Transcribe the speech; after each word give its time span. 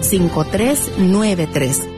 5393. 0.00 1.88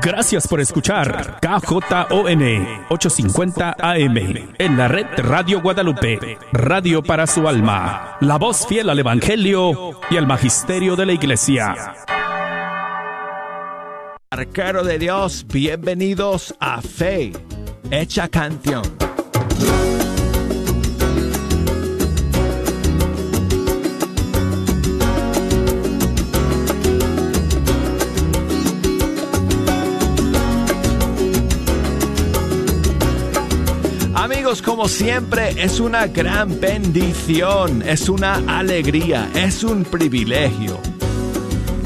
Gracias 0.00 0.48
por 0.48 0.60
escuchar 0.60 1.38
KJON 1.40 2.42
850 2.88 3.76
AM 3.78 4.16
en 4.58 4.76
la 4.78 4.88
red 4.88 5.06
Radio 5.18 5.60
Guadalupe, 5.60 6.38
radio 6.52 7.02
para 7.02 7.26
su 7.26 7.46
alma, 7.46 8.16
la 8.20 8.38
voz 8.38 8.66
fiel 8.66 8.88
al 8.90 8.98
Evangelio 8.98 10.00
y 10.10 10.16
al 10.16 10.26
Magisterio 10.26 10.96
de 10.96 11.06
la 11.06 11.12
Iglesia. 11.12 11.94
Arquero 14.30 14.82
de 14.82 14.98
Dios, 14.98 15.46
bienvenidos 15.46 16.54
a 16.58 16.80
Fe, 16.80 17.32
hecha 17.90 18.28
canción. 18.28 19.11
Amigos, 34.32 34.62
como 34.62 34.88
siempre, 34.88 35.62
es 35.62 35.78
una 35.78 36.06
gran 36.06 36.58
bendición, 36.58 37.82
es 37.82 38.08
una 38.08 38.36
alegría, 38.46 39.28
es 39.34 39.62
un 39.62 39.84
privilegio 39.84 40.80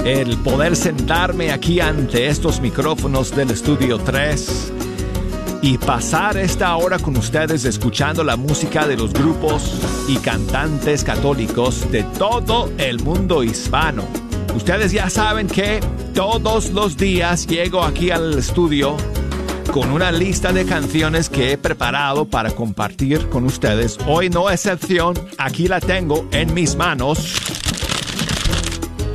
el 0.05 0.37
poder 0.39 0.77
sentarme 0.77 1.51
aquí 1.51 1.81
ante 1.81 2.29
estos 2.29 2.61
micrófonos 2.61 3.35
del 3.35 3.51
estudio 3.51 3.99
3 3.99 4.73
y 5.61 5.77
pasar 5.77 6.37
esta 6.37 6.77
hora 6.77 7.01
con 7.01 7.17
ustedes 7.17 7.65
escuchando 7.65 8.23
la 8.23 8.37
música 8.37 8.87
de 8.87 8.97
los 8.97 9.13
grupos 9.13 9.81
y 10.07 10.17
cantantes 10.19 11.03
católicos 11.03 11.91
de 11.91 12.05
todo 12.17 12.71
el 12.79 13.01
mundo 13.01 13.43
hispano. 13.43 14.05
Ustedes 14.55 14.93
ya 14.93 15.11
saben 15.11 15.49
que 15.49 15.81
todos 16.15 16.71
los 16.71 16.97
días 16.97 17.49
llego 17.49 17.83
aquí 17.83 18.13
al 18.13 18.39
estudio 18.39 18.97
con 19.77 19.93
una 19.93 20.11
lista 20.11 20.55
de 20.55 20.65
canciones 20.65 21.29
que 21.29 21.53
he 21.53 21.59
preparado 21.59 22.25
para 22.25 22.51
compartir 22.53 23.29
con 23.29 23.45
ustedes. 23.45 23.99
Hoy 24.07 24.31
no 24.31 24.49
excepción, 24.49 25.13
aquí 25.37 25.69
la 25.69 25.81
tengo 25.81 26.27
en 26.33 26.55
mis 26.55 26.77
manos. 26.77 27.35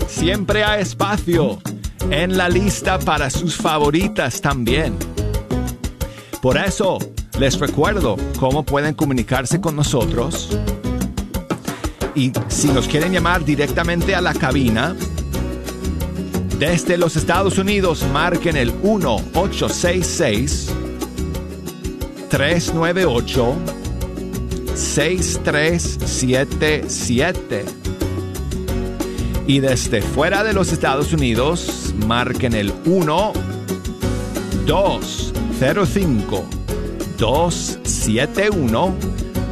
Siempre 0.07 0.63
hay 0.63 0.83
espacio 0.83 1.57
en 2.11 2.37
la 2.37 2.47
lista 2.47 2.99
para 2.99 3.31
sus 3.31 3.57
favoritas 3.57 4.39
también. 4.39 4.95
Por 6.43 6.57
eso, 6.57 6.99
les 7.39 7.59
recuerdo 7.59 8.15
cómo 8.39 8.63
pueden 8.63 8.93
comunicarse 8.93 9.59
con 9.59 9.75
nosotros. 9.75 10.55
Y 12.13 12.33
si 12.49 12.67
nos 12.67 12.87
quieren 12.87 13.11
llamar 13.11 13.43
directamente 13.43 14.13
a 14.13 14.21
la 14.21 14.35
cabina, 14.35 14.95
desde 16.61 16.95
los 16.95 17.15
Estados 17.15 17.57
Unidos 17.57 18.05
marquen 18.13 18.55
el 18.55 18.71
1866 18.71 20.69
398 22.29 23.55
6377. 24.75 27.65
Y 29.47 29.59
desde 29.59 30.03
fuera 30.03 30.43
de 30.43 30.53
los 30.53 30.71
Estados 30.71 31.13
Unidos 31.13 31.95
marquen 32.05 32.53
el 32.53 32.71
1 32.85 33.33
205 34.67 36.45
271 37.17 38.95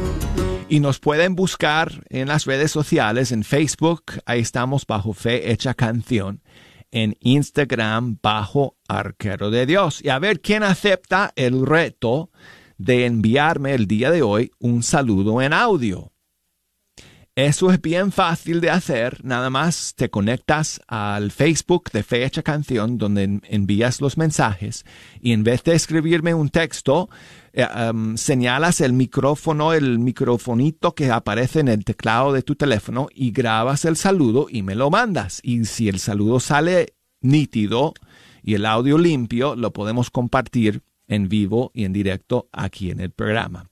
y 0.67 0.81
nos 0.81 0.99
pueden 0.99 1.35
buscar 1.35 2.03
en 2.09 2.27
las 2.27 2.43
redes 2.43 2.71
sociales, 2.71 3.31
en 3.31 3.45
Facebook, 3.45 4.03
ahí 4.25 4.41
estamos 4.41 4.85
bajo 4.85 5.13
Fe 5.13 5.53
Hecha 5.53 5.75
Canción, 5.75 6.43
en 6.91 7.15
Instagram 7.21 8.17
bajo 8.21 8.75
Arquero 8.89 9.49
de 9.49 9.65
Dios. 9.65 10.01
Y 10.03 10.09
a 10.09 10.19
ver 10.19 10.41
quién 10.41 10.63
acepta 10.63 11.31
el 11.37 11.65
reto 11.65 12.31
de 12.77 13.05
enviarme 13.05 13.75
el 13.75 13.87
día 13.87 14.11
de 14.11 14.23
hoy 14.23 14.51
un 14.59 14.83
saludo 14.83 15.41
en 15.41 15.53
audio. 15.53 16.12
Eso 17.35 17.71
es 17.71 17.81
bien 17.81 18.11
fácil 18.11 18.61
de 18.61 18.69
hacer, 18.69 19.25
nada 19.25 19.49
más 19.49 19.95
te 19.95 20.11
conectas 20.11 20.79
al 20.87 21.31
Facebook 21.31 21.89
de 21.91 22.03
Fecha 22.03 22.43
Canción 22.43 22.99
donde 22.99 23.39
envías 23.49 24.01
los 24.01 24.19
mensajes 24.19 24.85
y 25.19 25.31
en 25.31 25.43
vez 25.43 25.63
de 25.63 25.73
escribirme 25.73 26.35
un 26.35 26.49
texto, 26.49 27.09
eh, 27.51 27.65
señalas 28.17 28.81
el 28.81 28.93
micrófono, 28.93 29.73
el 29.73 29.97
microfonito 29.97 30.93
que 30.93 31.09
aparece 31.09 31.61
en 31.61 31.69
el 31.69 31.83
teclado 31.83 32.33
de 32.33 32.43
tu 32.43 32.53
teléfono 32.53 33.07
y 33.11 33.31
grabas 33.31 33.83
el 33.85 33.95
saludo 33.95 34.45
y 34.47 34.61
me 34.61 34.75
lo 34.75 34.91
mandas. 34.91 35.39
Y 35.41 35.65
si 35.65 35.89
el 35.89 35.97
saludo 35.97 36.39
sale 36.39 36.93
nítido 37.19 37.95
y 38.43 38.53
el 38.53 38.67
audio 38.67 38.99
limpio, 38.99 39.55
lo 39.55 39.73
podemos 39.73 40.11
compartir 40.11 40.83
en 41.07 41.29
vivo 41.29 41.71
y 41.73 41.85
en 41.85 41.93
directo 41.93 42.49
aquí 42.51 42.91
en 42.91 42.99
el 42.99 43.11
programa. 43.11 43.69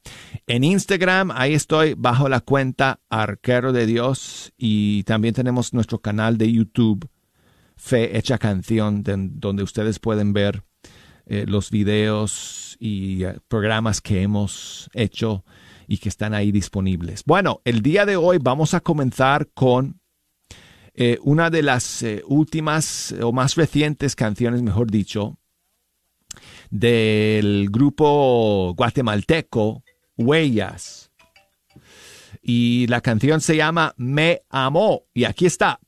En 0.47 0.63
Instagram, 0.63 1.31
ahí 1.31 1.53
estoy 1.53 1.93
bajo 1.93 2.29
la 2.29 2.41
cuenta 2.41 2.99
Arquero 3.09 3.73
de 3.73 3.85
Dios 3.85 4.53
y 4.57 5.03
también 5.03 5.33
tenemos 5.33 5.73
nuestro 5.73 5.99
canal 5.99 6.37
de 6.37 6.51
YouTube, 6.51 7.09
Fe 7.75 8.17
Hecha 8.17 8.37
Canción, 8.37 9.03
donde 9.03 9.63
ustedes 9.63 9.99
pueden 9.99 10.33
ver 10.33 10.63
eh, 11.25 11.45
los 11.47 11.71
videos 11.71 12.75
y 12.79 13.23
eh, 13.23 13.37
programas 13.47 14.01
que 14.01 14.21
hemos 14.21 14.89
hecho 14.93 15.45
y 15.87 15.97
que 15.97 16.09
están 16.09 16.33
ahí 16.33 16.51
disponibles. 16.51 17.23
Bueno, 17.25 17.61
el 17.63 17.81
día 17.81 18.05
de 18.05 18.17
hoy 18.17 18.37
vamos 18.41 18.73
a 18.73 18.81
comenzar 18.81 19.47
con 19.53 20.01
eh, 20.93 21.19
una 21.21 21.49
de 21.49 21.63
las 21.63 22.03
últimas 22.25 23.15
o 23.21 23.31
más 23.31 23.55
recientes 23.55 24.15
canciones, 24.15 24.61
mejor 24.61 24.91
dicho, 24.91 25.37
del 26.71 27.69
grupo 27.69 28.73
guatemalteco 28.75 29.83
Huellas. 30.17 31.11
Y 32.41 32.87
la 32.87 33.01
canción 33.01 33.41
se 33.41 33.55
llama 33.55 33.93
Me 33.97 34.41
Amó. 34.49 35.03
Y 35.13 35.25
aquí 35.25 35.45
está. 35.45 35.79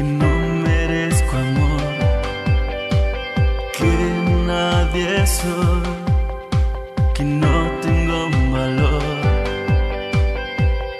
Que 0.00 0.06
no 0.06 0.34
merezco 0.64 1.36
amor, 1.36 1.82
que 3.76 3.92
nadie 4.46 5.26
soy, 5.26 5.82
que 7.14 7.22
no 7.22 7.56
tengo 7.82 8.30
valor. 8.50 9.02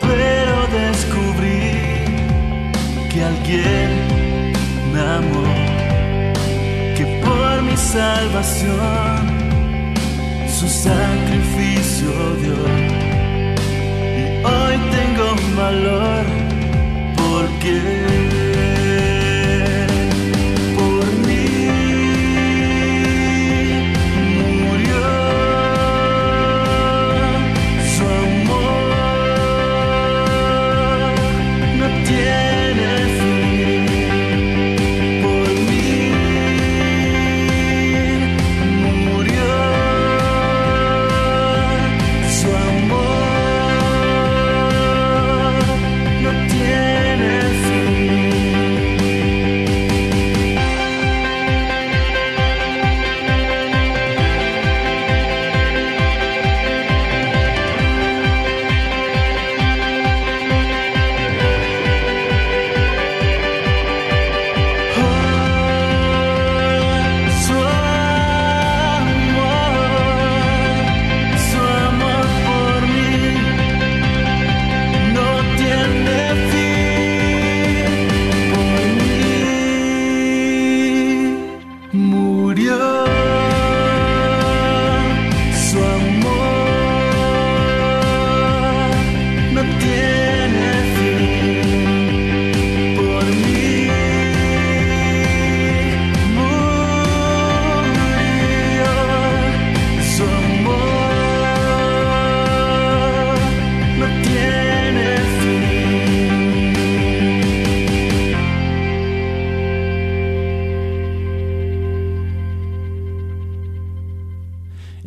Pero 0.02 0.56
descubrí 0.80 1.62
que 3.10 3.18
alguien 3.24 3.90
me 4.92 5.00
amó, 5.18 5.48
que 6.96 7.04
por 7.24 7.62
mi 7.62 7.76
salvación 7.78 9.20
su 10.46 10.68
sacrificio 10.68 11.19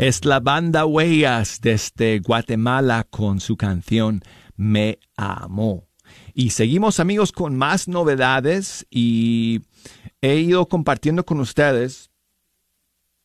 Es 0.03 0.25
la 0.25 0.41
banda 0.41 0.85
Huellas 0.85 1.61
desde 1.61 2.19
Guatemala 2.19 3.07
con 3.09 3.39
su 3.39 3.55
canción 3.55 4.21
Me 4.57 4.99
Amo. 5.15 5.87
Y 6.33 6.49
seguimos 6.49 6.99
amigos 6.99 7.31
con 7.31 7.55
más 7.55 7.87
novedades 7.87 8.85
y 8.89 9.61
he 10.19 10.39
ido 10.39 10.67
compartiendo 10.67 11.25
con 11.25 11.39
ustedes 11.39 12.11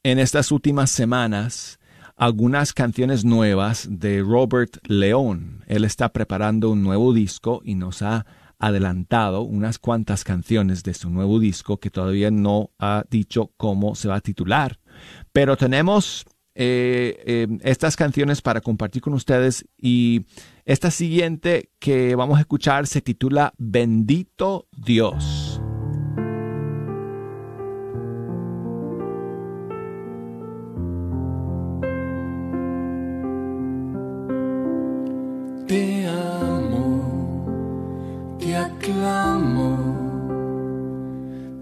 en 0.04 0.20
estas 0.20 0.52
últimas 0.52 0.92
semanas 0.92 1.80
algunas 2.14 2.72
canciones 2.72 3.24
nuevas 3.24 3.88
de 3.90 4.22
Robert 4.22 4.78
León. 4.86 5.64
Él 5.66 5.82
está 5.82 6.12
preparando 6.12 6.70
un 6.70 6.84
nuevo 6.84 7.12
disco 7.12 7.60
y 7.64 7.74
nos 7.74 8.02
ha 8.02 8.24
adelantado 8.60 9.42
unas 9.42 9.81
cuantas 9.81 10.22
canciones 10.22 10.84
de 10.84 10.94
su 10.94 11.10
nuevo 11.10 11.40
disco 11.40 11.78
que 11.78 11.90
todavía 11.90 12.31
no 12.31 12.70
ha 12.78 13.02
dicho 13.10 13.50
cómo 13.56 13.96
se 13.96 14.06
va 14.06 14.14
a 14.14 14.20
titular. 14.20 14.78
Pero 15.32 15.56
tenemos 15.56 16.24
eh, 16.60 17.22
eh, 17.25 17.46
estas 17.62 17.94
canciones 17.94 18.43
para 18.43 18.60
compartir 18.60 19.00
con 19.00 19.14
ustedes 19.14 19.64
y 19.81 20.26
esta 20.64 20.90
siguiente 20.90 21.70
que 21.78 22.16
vamos 22.16 22.37
a 22.37 22.40
escuchar 22.40 22.88
se 22.88 23.00
titula 23.00 23.55
Bendito 23.58 24.66
Dios. 24.72 25.62
Te 35.69 36.08
amo, 36.08 37.46
te 38.41 38.56
aclamo, 38.56 39.79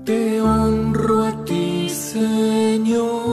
te 0.06 0.40
honro 0.40 1.26
a 1.26 1.44
ti, 1.44 1.90
Señor 1.90 3.25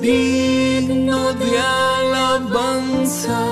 digno 0.00 1.34
de 1.34 1.58
alabanza 1.58 3.44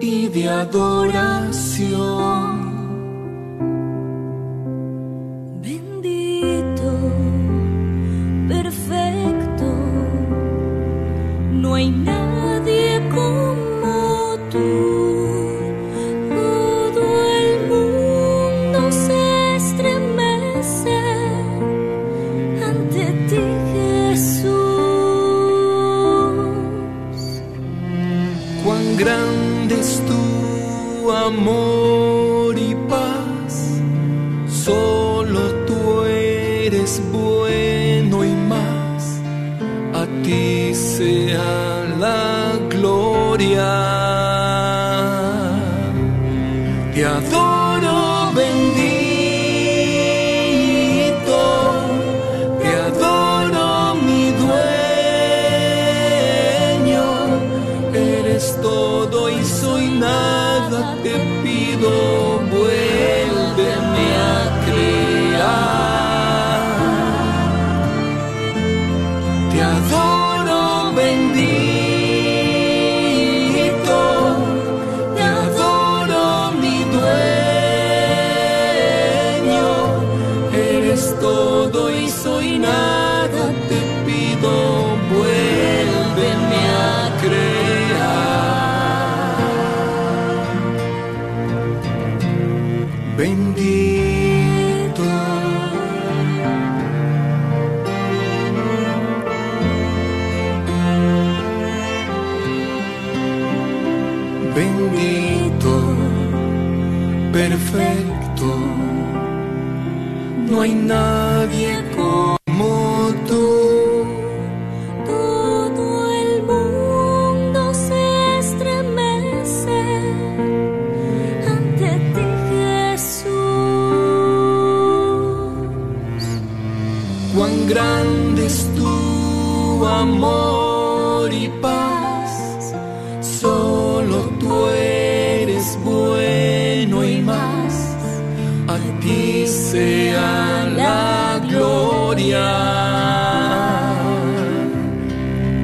y 0.00 0.28
de 0.28 0.48
adoración. 0.48 2.49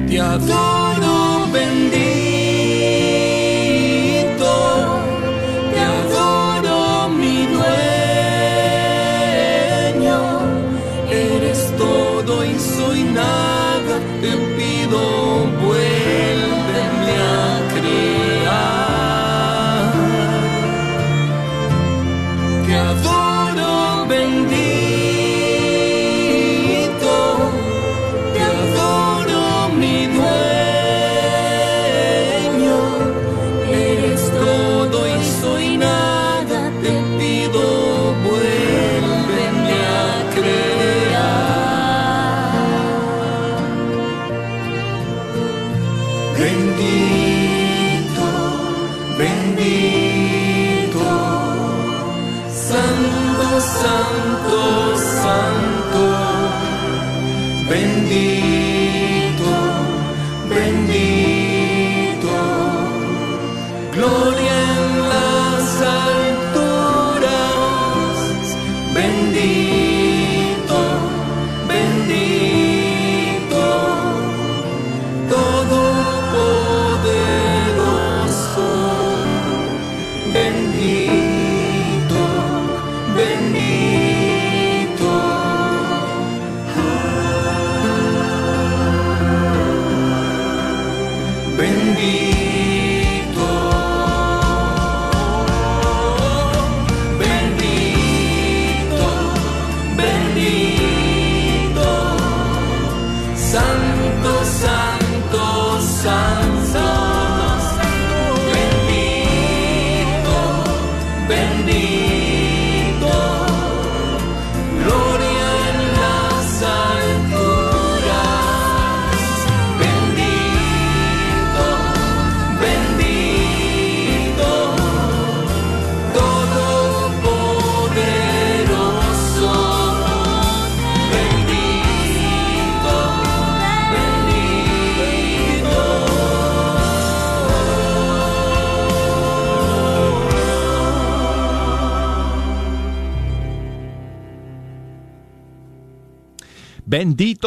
Te 0.07 0.21
adoro 0.21 1.51
bendito. 1.51 2.36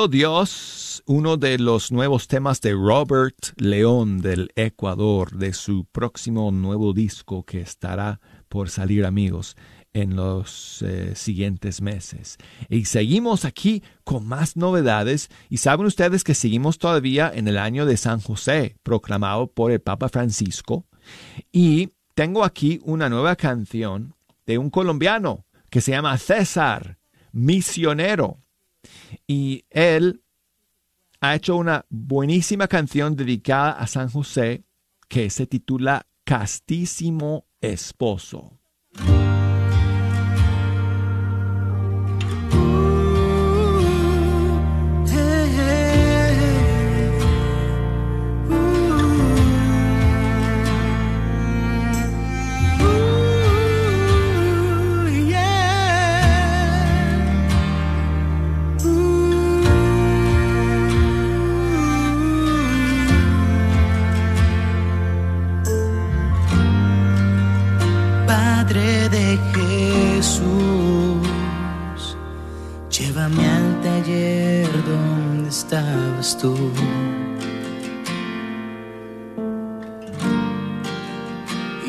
Dios, 0.09 1.03
uno 1.07 1.37
de 1.37 1.59
los 1.59 1.93
nuevos 1.93 2.29
temas 2.29 2.61
de 2.61 2.73
Robert 2.73 3.37
León 3.57 4.21
del 4.21 4.51
Ecuador, 4.55 5.33
de 5.33 5.53
su 5.53 5.85
próximo 5.85 6.51
nuevo 6.51 6.93
disco 6.93 7.45
que 7.45 7.61
estará 7.61 8.21
por 8.49 8.71
salir 8.71 9.05
amigos 9.05 9.57
en 9.93 10.17
los 10.17 10.83
eh, 10.83 11.15
siguientes 11.17 11.83
meses. 11.83 12.39
Y 12.69 12.85
seguimos 12.85 13.45
aquí 13.45 13.83
con 14.05 14.27
más 14.27 14.57
novedades 14.57 15.29
y 15.49 15.59
saben 15.59 15.87
ustedes 15.87 16.25
que 16.25 16.35
seguimos 16.35 16.79
todavía 16.79 17.31
en 17.35 17.49
el 17.49 17.59
año 17.59 17.87
de 17.87 17.97
San 17.97 18.21
José, 18.21 18.77
proclamado 18.83 19.49
por 19.49 19.73
el 19.73 19.81
Papa 19.81 20.09
Francisco. 20.09 20.87
Y 21.53 21.91
tengo 22.15 22.45
aquí 22.45 22.81
una 22.85 23.09
nueva 23.09 23.37
canción 23.37 24.15
de 24.47 24.59
un 24.59 24.71
colombiano 24.71 25.47
que 25.71 25.81
se 25.81 25.93
llama 25.93 26.17
César, 26.19 26.99
misionero. 27.33 28.39
Y 29.27 29.65
él 29.71 30.23
ha 31.21 31.35
hecho 31.35 31.57
una 31.57 31.85
buenísima 31.89 32.69
canción 32.69 33.17
dedicada 33.17 33.73
a 33.73 33.87
San 33.87 34.09
José 34.09 34.65
que 35.09 35.29
se 35.31 35.47
titula 35.47 36.07
Castísimo 36.25 37.47
Esposo. 37.61 38.59
Estabas. 75.71 76.37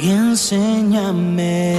Y 0.02 0.10
enséñame 0.10 1.78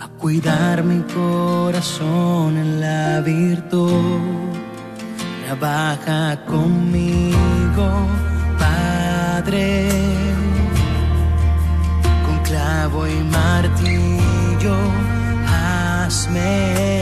a 0.00 0.08
cuidar 0.18 0.82
mi 0.84 1.00
corazón 1.12 2.56
en 2.56 2.80
la 2.80 3.20
virtud. 3.20 4.30
Trabaja 5.46 6.44
conmigo, 6.44 7.88
Padre 8.58 9.88
con 12.26 12.38
clavo 12.42 13.06
y 13.06 13.16
martillo, 13.24 14.76
hazme 15.46 16.97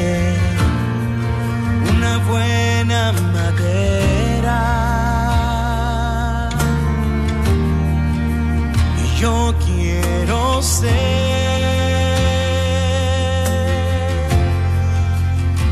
madera. 3.12 4.60
Y 9.04 9.20
yo 9.20 9.54
quiero 9.64 10.62
ser 10.62 10.86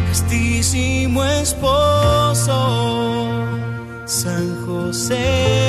castísimo 0.09 1.25
esposo, 1.25 2.57
San 4.05 4.67
José. 4.67 5.64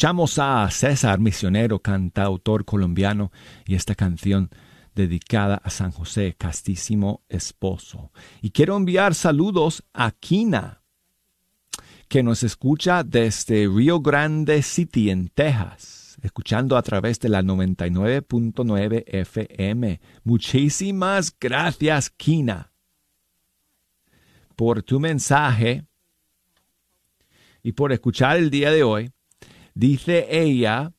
Escuchamos 0.00 0.38
a 0.38 0.66
César 0.70 1.20
Misionero, 1.20 1.80
cantautor 1.80 2.64
colombiano, 2.64 3.32
y 3.66 3.74
esta 3.74 3.94
canción 3.94 4.48
dedicada 4.94 5.56
a 5.56 5.68
San 5.68 5.90
José, 5.90 6.36
castísimo 6.38 7.22
esposo. 7.28 8.10
Y 8.40 8.48
quiero 8.48 8.78
enviar 8.78 9.14
saludos 9.14 9.84
a 9.92 10.10
Kina, 10.12 10.80
que 12.08 12.22
nos 12.22 12.42
escucha 12.44 13.04
desde 13.04 13.68
Rio 13.68 14.00
Grande 14.00 14.62
City, 14.62 15.10
en 15.10 15.28
Texas, 15.28 16.16
escuchando 16.22 16.78
a 16.78 16.82
través 16.82 17.20
de 17.20 17.28
la 17.28 17.42
99.9 17.42 19.04
FM. 19.06 20.00
Muchísimas 20.24 21.36
gracias, 21.38 22.08
Kina, 22.08 22.72
por 24.56 24.82
tu 24.82 24.98
mensaje 24.98 25.84
y 27.62 27.72
por 27.72 27.92
escuchar 27.92 28.38
el 28.38 28.48
día 28.48 28.70
de 28.70 28.82
hoy. 28.82 29.12
Dice 29.74 30.26
ella 30.30 30.92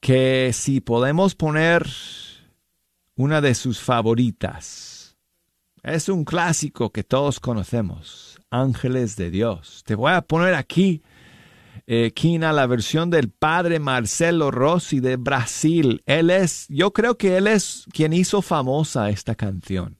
que 0.00 0.50
si 0.52 0.80
podemos 0.80 1.34
poner 1.34 1.86
una 3.18 3.40
de 3.40 3.54
sus 3.54 3.80
favoritas. 3.80 5.16
Es 5.82 6.08
un 6.08 6.24
clásico 6.24 6.90
que 6.90 7.02
todos 7.02 7.40
conocemos, 7.40 8.40
Ángeles 8.50 9.16
de 9.16 9.30
Dios. 9.30 9.82
Te 9.84 9.96
voy 9.96 10.12
a 10.12 10.22
poner 10.22 10.54
aquí, 10.54 11.02
eh, 11.86 12.12
Kina, 12.14 12.52
la 12.52 12.66
versión 12.66 13.10
del 13.10 13.30
padre 13.30 13.80
Marcelo 13.80 14.52
Rossi 14.52 15.00
de 15.00 15.16
Brasil. 15.16 16.02
Él 16.06 16.30
es, 16.30 16.66
yo 16.68 16.92
creo 16.92 17.18
que 17.18 17.36
él 17.36 17.48
es 17.48 17.86
quien 17.92 18.12
hizo 18.12 18.40
famosa 18.40 19.10
esta 19.10 19.34
canción. 19.34 19.98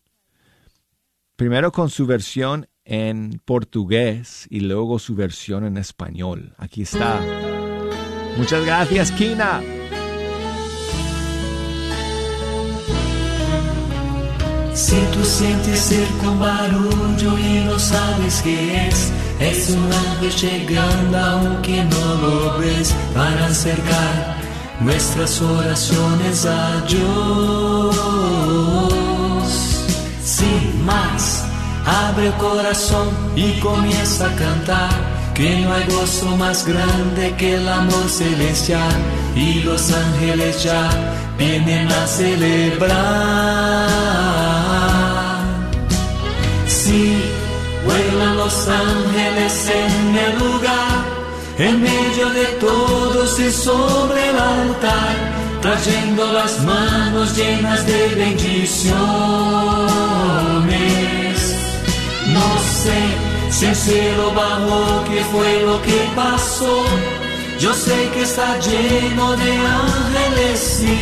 Primero 1.35 1.73
con 1.73 1.91
su 1.91 2.07
versión 2.07 2.69
en 2.89 3.41
portugués 3.45 4.47
y 4.49 4.61
luego 4.61 4.99
su 4.99 5.15
versión 5.15 5.65
en 5.67 5.77
español. 5.77 6.55
Aquí 6.57 6.83
está. 6.83 7.21
Muchas 8.39 8.65
gracias, 8.65 9.13
Kina. 9.13 9.61
Si 14.73 14.97
tú 15.13 15.23
sientes 15.25 15.81
cerca 15.81 16.31
un 16.31 16.39
barullo 16.39 17.39
y 17.39 17.65
no 17.65 17.79
sabes 17.79 18.41
qué 18.43 18.87
es, 18.87 19.13
es 19.39 19.71
un 19.71 19.93
ángel 19.93 20.31
llegando 20.31 21.19
aunque 21.19 21.85
no 21.85 22.15
lo 22.23 22.59
ves 22.59 22.95
para 23.13 23.47
acercar 23.47 24.37
nuestras 24.81 25.43
oraciones 25.43 26.47
a 26.47 26.81
Dios. 26.87 27.97
Sin 30.23 30.85
más, 30.87 31.48
abre 31.89 32.27
el 32.27 32.35
corazón 32.35 33.09
y 33.35 33.59
comienza 33.61 34.27
a 34.27 34.37
cantar. 34.37 34.91
Que 35.35 35.61
no 35.61 35.73
hay 35.73 35.85
gozo 35.85 36.37
más 36.37 36.67
grande 36.67 37.35
que 37.39 37.55
el 37.55 37.67
amor 37.69 38.09
celestial 38.09 38.93
y 39.37 39.61
los 39.61 39.93
ángeles 39.93 40.65
ya 40.65 40.91
vienen 41.39 41.87
a 41.93 42.07
celebrar. 42.09 42.99
Sí, 46.67 47.23
vuelan 47.85 48.37
los 48.37 48.67
ángeles 48.67 49.69
en 49.69 50.17
el 50.17 50.37
lugar, 50.41 51.05
en 51.59 51.83
medio 51.83 52.31
de 52.31 52.47
todos 52.59 53.39
y 53.39 53.53
sobre 53.53 54.31
el 54.31 54.37
altar, 54.37 55.15
trayendo 55.63 56.33
las 56.33 56.65
manos 56.65 57.37
llenas 57.37 57.87
de 57.87 58.09
bendiciones. 58.17 60.98
Sé 62.89 63.51
si 63.51 63.67
el 63.67 63.77
cielo 63.77 64.33
bajó, 64.35 65.05
qué 65.11 65.23
fue 65.33 65.63
lo 65.63 65.83
que 65.83 65.99
pasó. 66.17 66.85
Yo 67.59 67.75
sé 67.75 68.09
que 68.15 68.23
está 68.23 68.59
lleno 68.61 69.37
de 69.37 69.53
ángeles, 69.57 70.59
sí, 70.79 70.99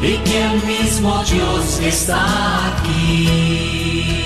y 0.00 0.16
que 0.26 0.44
el 0.44 0.62
mismo 0.64 1.22
Dios 1.24 1.80
está 1.82 2.22
aquí. 2.68 4.24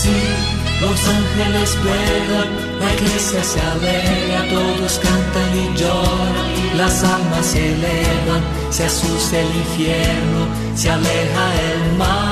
Sí, 0.00 0.18
los 0.80 1.00
ángeles 1.16 1.76
vuelan, 1.82 2.50
la 2.80 2.94
iglesia 2.94 3.42
se 3.44 3.60
alegra, 3.60 4.40
todos 4.54 5.00
cantan 5.00 5.50
y 5.64 5.78
lloran, 5.78 6.78
las 6.78 7.04
almas 7.04 7.44
se 7.44 7.74
elevan, 7.74 8.42
se 8.70 8.84
asusta 8.84 9.38
el 9.38 9.56
infierno, 9.64 10.40
se 10.74 10.90
aleja 10.90 11.44
el 11.72 11.98
mar. 11.98 12.27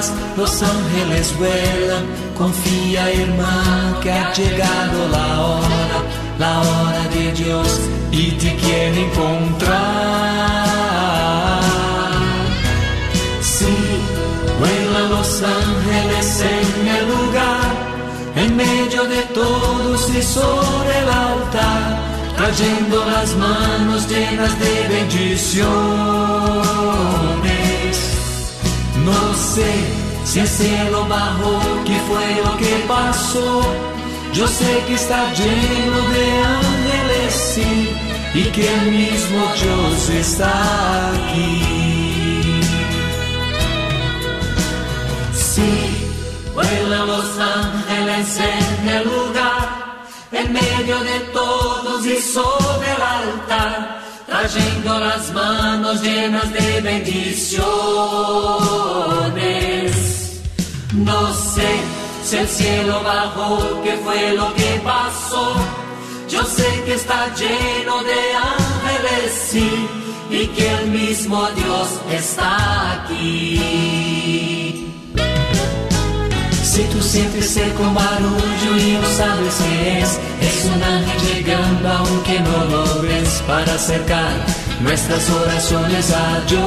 paz 0.00 0.12
los 0.36 0.62
ángeles 0.62 1.34
vuelan. 1.38 2.04
Confía, 2.36 3.10
hermano, 3.10 3.98
que 4.00 4.12
ha 4.12 4.30
llegado 4.32 5.08
la 5.08 5.40
hora, 5.40 6.02
la 6.38 6.60
hora 6.60 7.08
de 7.14 7.32
Dios 7.32 7.80
y 8.10 8.32
te 8.32 8.54
quiere 8.56 9.06
encontrar. 9.06 9.70
Sí, 13.42 13.76
vuelan 14.58 15.10
los 15.10 15.42
ángeles 15.42 16.40
en 16.40 16.88
el 16.96 17.08
lugar, 17.14 17.74
en 18.36 18.56
medio 18.56 19.04
de 19.04 19.22
todos 19.34 20.08
y 20.10 20.22
sobre 20.22 20.98
el 21.02 21.08
altar, 21.08 21.98
trayendo 22.36 23.04
las 23.04 23.36
manos 23.36 24.08
llenas 24.08 24.58
de 24.58 24.88
bendiciones. 24.88 27.49
No 29.04 29.34
sé 29.34 29.72
si 30.24 30.40
el 30.40 30.48
cielo 30.48 31.06
bajó, 31.06 31.60
qué 31.84 31.98
fue 32.08 32.42
lo 32.44 32.56
que 32.56 32.84
pasó. 32.86 33.62
Yo 34.32 34.46
sé 34.46 34.84
que 34.86 34.94
está 34.94 35.32
lleno 35.32 36.00
de 36.14 36.24
ángeles, 36.42 37.34
sí, 37.54 37.90
y 38.34 38.44
que 38.44 38.72
el 38.74 38.92
mismo 38.92 39.40
Dios 39.60 40.08
está 40.08 41.08
aquí. 41.08 42.60
Sí, 45.34 46.12
vuelan 46.54 47.06
los 47.08 47.38
ángeles 47.38 48.38
en 48.38 48.88
el 48.88 49.04
lugar, 49.04 50.04
en 50.30 50.52
medio 50.52 51.00
de 51.00 51.20
todos 51.32 52.06
y 52.06 52.20
sobre 52.20 52.92
el 52.92 53.02
altar, 53.02 53.99
trayendo 54.30 54.98
las 55.00 55.32
manos 55.32 56.00
llenas 56.02 56.50
de 56.52 56.80
bendiciones. 56.80 57.60
No 60.94 61.34
sé 61.34 61.68
si 62.24 62.36
el 62.36 62.48
cielo 62.48 63.02
bajó, 63.02 63.82
qué 63.82 63.96
fue 64.04 64.34
lo 64.34 64.54
que 64.54 64.80
pasó. 64.84 65.54
Yo 66.28 66.44
sé 66.44 66.68
que 66.86 66.94
está 66.94 67.34
lleno 67.34 68.04
de 68.04 68.20
ángeles, 68.56 69.48
sí, 69.50 69.88
y 70.30 70.46
que 70.46 70.70
el 70.78 70.86
mismo 70.86 71.48
Dios 71.56 71.88
está 72.08 73.02
aquí. 73.02 74.59
Si 76.80 76.86
tú 76.86 77.02
sientes 77.02 77.56
eco 77.58 77.92
barullo 77.92 78.78
y 78.78 78.92
no 78.92 79.06
sabes 79.06 79.54
qué 79.56 80.00
es, 80.00 80.18
es 80.40 80.64
un 80.64 80.82
ángel 80.82 81.34
llegando 81.34 81.90
aunque 81.90 82.40
no 82.40 82.64
lo 82.64 83.02
ves 83.02 83.42
para 83.46 83.74
acercar 83.74 84.32
nuestras 84.80 85.28
oraciones 85.28 86.10
a 86.10 86.40
Dios. 86.48 86.64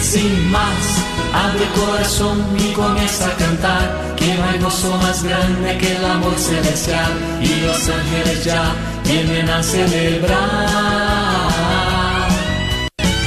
Sin 0.00 0.50
más, 0.50 1.04
abre 1.32 1.62
el 1.62 1.70
corazón 1.80 2.44
y 2.58 2.72
comienza 2.72 3.28
a 3.28 3.36
cantar, 3.36 4.16
que 4.16 4.34
no 4.34 4.44
hay 4.44 4.58
gozo 4.58 4.96
más 4.96 5.22
grande 5.22 5.78
que 5.78 5.94
el 5.94 6.04
amor 6.04 6.36
celestial 6.36 7.12
y 7.40 7.60
los 7.64 7.88
ángeles 7.88 8.44
ya 8.44 8.74
vienen 9.04 9.48
a 9.48 9.62
celebrar. 9.62 10.40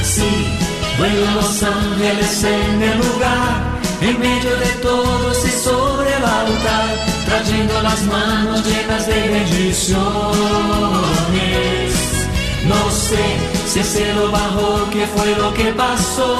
Sí, 0.02 0.28
vuelan 0.98 1.36
los 1.36 1.62
ángeles 1.62 2.44
en 2.44 2.82
el 2.82 2.98
lugar 2.98 3.75
en 4.00 4.18
medio 4.18 4.56
de 4.56 4.66
todos 4.82 5.44
y 5.44 5.50
sobre 5.50 6.16
trayendo 7.26 7.82
las 7.82 8.02
manos 8.04 8.64
llenas 8.64 9.06
de 9.06 9.28
bendiciones. 9.28 9.96
No 12.64 12.90
sé 12.90 13.24
si 13.66 13.78
el 13.80 13.84
cielo 13.84 14.30
bajó, 14.30 14.88
qué 14.90 15.06
fue 15.06 15.36
lo 15.36 15.52
que 15.54 15.72
pasó. 15.72 16.38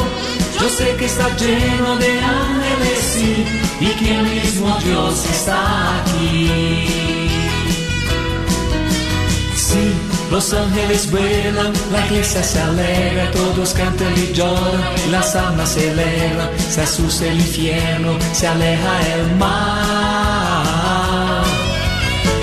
Yo 0.60 0.68
sé 0.68 0.96
que 0.96 1.04
está 1.04 1.28
lleno 1.36 1.96
de 1.96 2.20
ángeles, 2.20 3.18
y 3.80 3.86
que 3.98 4.14
el 4.14 4.22
mismo 4.22 4.76
Dios 4.82 5.24
está 5.26 6.00
aquí. 6.00 6.88
Sí, 9.54 9.92
los 10.30 10.52
ángeles 10.52 11.10
vuelan, 11.10 11.72
la 11.92 12.04
iglesia 12.06 12.42
se 12.42 12.60
alegra, 12.60 13.30
todos 13.30 13.72
cantan 13.74 14.12
y 14.16 14.32
lloran, 14.32 14.82
las 15.10 15.36
almas 15.36 15.70
se 15.70 15.90
elevan, 15.90 16.48
se 16.58 16.82
asusta 16.82 17.26
el 17.26 17.40
infierno, 17.40 18.18
se 18.32 18.48
aleja 18.48 19.00
el 19.14 19.36
mar. 19.36 20.66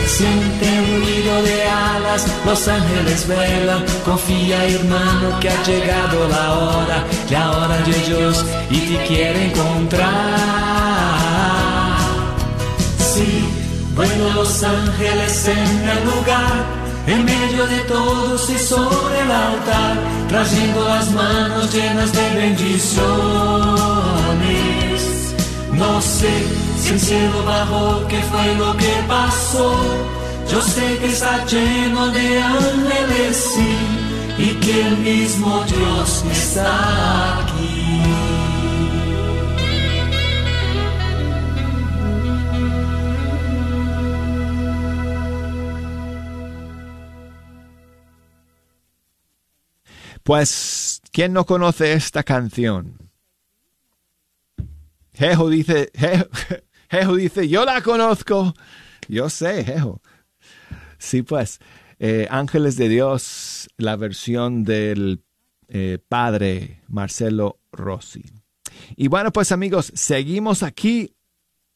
Siente 0.08 0.66
un 0.80 1.02
ruido 1.02 1.44
de 1.44 1.64
alas, 1.64 2.26
los 2.46 2.68
ángeles 2.68 3.28
vuelan, 3.28 3.84
confía 4.06 4.64
hermano 4.66 5.40
que 5.40 5.50
ha 5.50 5.64
llegado 5.64 6.28
la 6.30 6.54
hora, 6.54 7.04
la 7.30 7.52
hora 7.52 7.78
de 7.80 7.94
Dios 8.08 8.46
y 8.70 8.80
te 8.80 9.04
quiere 9.06 9.46
encontrar. 9.48 10.08
Sí, 12.98 13.46
vuelan 13.96 14.36
los 14.36 14.64
ángeles 14.64 15.48
en 15.48 15.90
el 15.90 16.06
lugar 16.06 16.83
en 17.08 17.26
medio 17.26 17.68
de 17.68 17.80
todos 17.82 18.50
y 18.50 18.58
sobre 18.58 19.20
el 19.22 19.32
altar, 19.32 19.98
trayendo 20.30 20.88
las 20.88 21.12
manos 21.12 21.74
llenas 21.74 22.12
de 22.14 22.36
bendiciones. 22.36 23.04
No 25.72 26.02
sé 26.02 26.32
si 26.80 26.90
el 26.90 27.00
cielo 27.00 27.44
bajó, 27.46 28.08
qué 28.08 28.22
fue 28.24 28.56
lo 28.56 28.76
que 28.78 28.94
pasó. 29.08 29.76
Yo 30.50 30.62
sé 30.62 30.98
que 31.00 31.08
está 31.08 31.46
lleno 31.46 32.08
de 32.08 32.42
ángeles, 32.42 33.58
y 34.38 34.48
que 34.56 34.88
el 34.88 34.98
mismo 34.98 35.64
Dios 35.66 36.24
está 36.32 37.43
Pues, 50.24 51.02
¿quién 51.12 51.34
no 51.34 51.46
conoce 51.46 51.94
esta 51.94 52.24
canción? 52.24 52.98
Jejo 55.14 55.50
dice, 55.50 55.92
Jejo 56.90 57.16
dice, 57.16 57.48
yo 57.48 57.66
la 57.66 57.82
conozco. 57.82 58.54
Yo 59.08 59.30
sé, 59.30 59.64
Jejo. 59.64 60.02
Sí, 60.98 61.22
pues, 61.22 61.60
eh, 62.00 62.28
Ángeles 62.30 62.78
de 62.78 62.90
Dios, 62.90 63.70
la 63.78 63.96
versión 63.96 64.64
del 64.64 65.24
eh, 65.68 66.00
padre 66.08 66.82
Marcelo 66.88 67.60
Rossi. 67.72 68.24
Y 68.96 69.08
bueno, 69.08 69.32
pues 69.32 69.52
amigos, 69.52 69.92
seguimos 69.96 70.64
aquí 70.64 71.16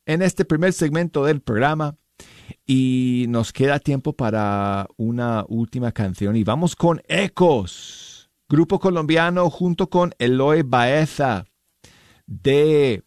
en 0.06 0.22
este 0.22 0.46
primer 0.46 0.74
segmento 0.74 1.26
del 1.26 1.42
programa 1.42 1.96
y 2.66 3.26
nos 3.30 3.52
queda 3.54 3.80
tiempo 3.80 4.14
para 4.14 4.88
una 4.98 5.46
última 5.48 5.92
canción 5.92 6.36
y 6.36 6.44
vamos 6.44 6.76
con 6.76 7.02
Ecos, 7.08 8.07
grupo 8.50 8.80
colombiano 8.80 9.50
junto 9.50 9.88
con 9.88 10.14
Eloy 10.18 10.64
Baeza 10.64 11.46
de 12.26 13.04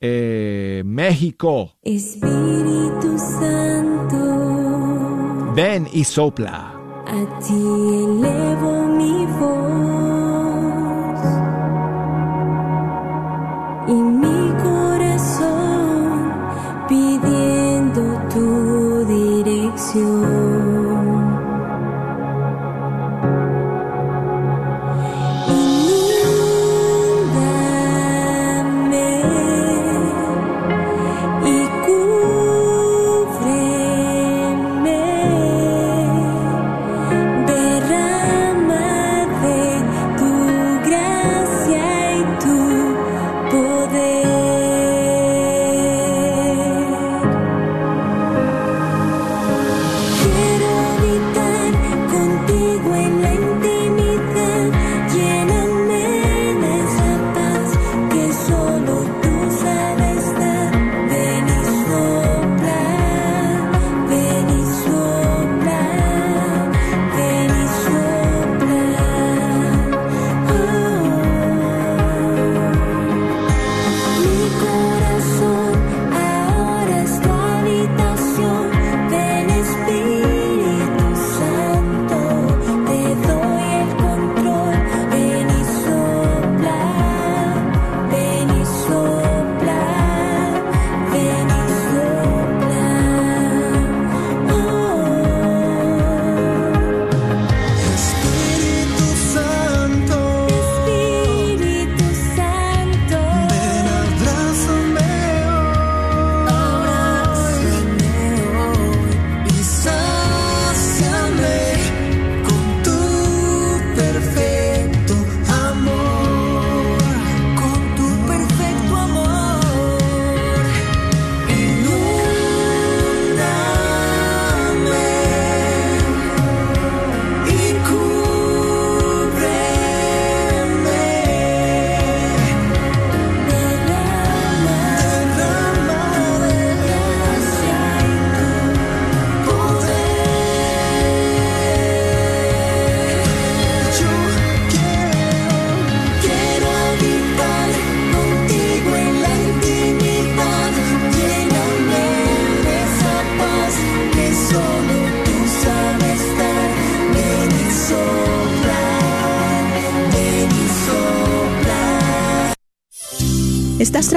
eh, 0.00 0.82
México. 0.84 1.72
Espíritu 1.82 3.18
Santo, 3.18 4.16
Ven 5.54 5.88
y 5.92 6.04
sopla. 6.04 6.74
a 7.06 7.38
ti 7.40 7.54
elevo 7.54 8.86
mi 8.98 9.26
voz 9.40 11.20
y 13.88 13.94
mi 13.94 14.52
corazón 14.62 16.32
pidiendo 16.86 18.02
tu 18.28 19.04
dirección. 19.06 20.37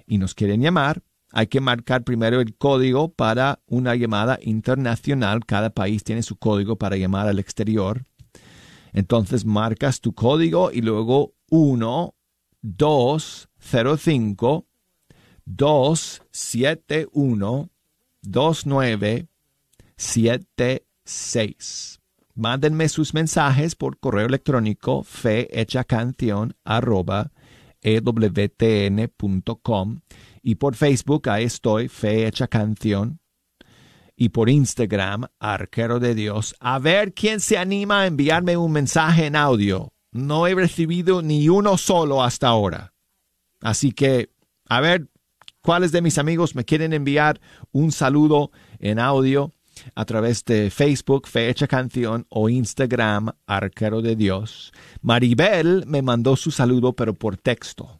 y 0.06 0.16
nos 0.16 0.34
quieren 0.34 0.62
llamar, 0.62 1.02
hay 1.32 1.48
que 1.48 1.60
marcar 1.60 2.02
primero 2.02 2.40
el 2.40 2.56
código 2.56 3.12
para 3.12 3.60
una 3.66 3.94
llamada 3.94 4.38
internacional. 4.40 5.44
Cada 5.44 5.68
país 5.68 6.02
tiene 6.02 6.22
su 6.22 6.36
código 6.36 6.76
para 6.76 6.96
llamar 6.96 7.28
al 7.28 7.38
exterior. 7.38 8.06
Entonces 8.94 9.44
marcas 9.44 10.00
tu 10.00 10.14
código 10.14 10.72
y 10.72 10.80
luego 10.80 11.34
1 11.50 12.14
205 12.62 14.66
271 15.46 17.70
29 18.22 19.28
866 19.96 22.00
Mándenme 22.34 22.90
sus 22.90 23.14
mensajes 23.14 23.74
por 23.74 23.98
correo 23.98 24.26
electrónico 24.26 25.02
fehechacanción 25.02 26.54
arroba 26.64 27.32
ewtn.com 27.80 28.40
y 30.42 30.56
por 30.56 30.74
Facebook 30.74 31.28
ahí 31.28 31.44
estoy, 31.44 31.88
Fe 31.88 32.30
Canción 32.50 33.20
y 34.16 34.30
por 34.30 34.48
Instagram, 34.48 35.26
Arquero 35.38 35.98
de 35.98 36.14
Dios. 36.14 36.54
A 36.60 36.78
ver 36.78 37.14
quién 37.14 37.40
se 37.40 37.58
anima 37.58 38.02
a 38.02 38.06
enviarme 38.06 38.56
un 38.56 38.72
mensaje 38.72 39.26
en 39.26 39.36
audio. 39.36 39.92
No 40.12 40.46
he 40.46 40.54
recibido 40.54 41.22
ni 41.22 41.48
uno 41.48 41.76
solo 41.76 42.22
hasta 42.22 42.48
ahora. 42.48 42.94
Así 43.60 43.92
que, 43.92 44.30
a 44.68 44.80
ver, 44.80 45.08
¿cuáles 45.66 45.90
de 45.90 46.00
mis 46.00 46.16
amigos 46.16 46.54
me 46.54 46.64
quieren 46.64 46.92
enviar 46.92 47.40
un 47.72 47.90
saludo 47.90 48.52
en 48.78 49.00
audio 49.00 49.52
a 49.96 50.04
través 50.04 50.44
de 50.44 50.70
Facebook, 50.70 51.26
Fecha 51.26 51.66
Canción 51.66 52.24
o 52.28 52.48
Instagram, 52.48 53.32
Arquero 53.48 54.00
de 54.00 54.14
Dios? 54.14 54.72
Maribel 55.02 55.82
me 55.88 56.02
mandó 56.02 56.36
su 56.36 56.52
saludo, 56.52 56.92
pero 56.92 57.14
por 57.14 57.36
texto. 57.36 57.98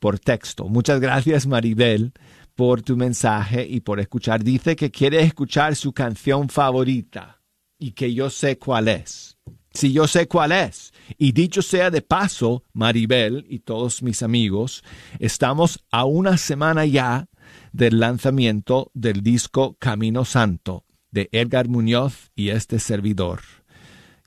Por 0.00 0.18
texto. 0.18 0.66
Muchas 0.66 0.98
gracias, 0.98 1.46
Maribel 1.46 2.12
por 2.56 2.82
tu 2.82 2.96
mensaje 2.96 3.64
y 3.66 3.80
por 3.80 4.00
escuchar. 4.00 4.42
Dice 4.42 4.74
que 4.74 4.90
quiere 4.90 5.22
escuchar 5.22 5.76
su 5.76 5.92
canción 5.92 6.48
favorita 6.48 7.40
y 7.78 7.92
que 7.92 8.12
yo 8.12 8.28
sé 8.28 8.58
cuál 8.58 8.88
es. 8.88 9.38
Si 9.72 9.92
yo 9.92 10.08
sé 10.08 10.26
cuál 10.26 10.50
es. 10.50 10.92
Y 11.18 11.32
dicho 11.32 11.62
sea 11.62 11.90
de 11.90 12.02
paso, 12.02 12.64
Maribel 12.72 13.46
y 13.48 13.60
todos 13.60 14.02
mis 14.02 14.22
amigos, 14.22 14.82
estamos 15.18 15.84
a 15.90 16.04
una 16.04 16.36
semana 16.36 16.86
ya 16.86 17.28
del 17.72 18.00
lanzamiento 18.00 18.90
del 18.94 19.22
disco 19.22 19.76
Camino 19.78 20.24
Santo 20.24 20.84
de 21.10 21.28
Edgar 21.32 21.68
Muñoz 21.68 22.30
y 22.34 22.50
este 22.50 22.78
servidor. 22.78 23.40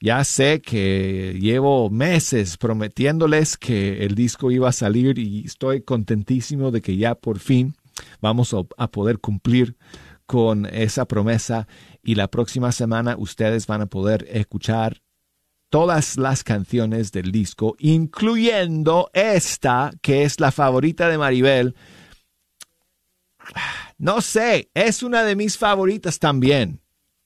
Ya 0.01 0.23
sé 0.25 0.61
que 0.61 1.37
llevo 1.39 1.89
meses 1.89 2.57
prometiéndoles 2.57 3.55
que 3.55 4.03
el 4.03 4.15
disco 4.15 4.51
iba 4.51 4.67
a 4.67 4.73
salir 4.73 5.17
y 5.17 5.45
estoy 5.45 5.81
contentísimo 5.81 6.71
de 6.71 6.81
que 6.81 6.97
ya 6.97 7.15
por 7.15 7.39
fin 7.39 7.75
vamos 8.19 8.53
a, 8.77 8.87
poder 8.91 9.19
cumplir 9.19 9.77
con 10.25 10.65
esa 10.65 11.05
promesa 11.05 11.67
y 12.03 12.15
la 12.15 12.27
próxima 12.27 12.73
semana 12.73 13.15
ustedes 13.17 13.65
van 13.65 13.81
a 13.81 13.85
poder 13.85 14.27
escuchar 14.29 15.02
todas 15.73 16.17
las 16.17 16.43
canciones 16.43 17.11
del 17.11 17.31
disco, 17.31 17.75
incluyendo 17.79 19.09
esta 19.11 19.91
que 20.03 20.21
es 20.21 20.39
la 20.39 20.51
favorita 20.51 21.09
de 21.09 21.17
Maribel. 21.17 21.73
No 23.97 24.21
sé, 24.21 24.69
es 24.75 25.01
una 25.01 25.23
de 25.23 25.35
mis 25.35 25.57
favoritas 25.57 26.19
también. 26.19 26.79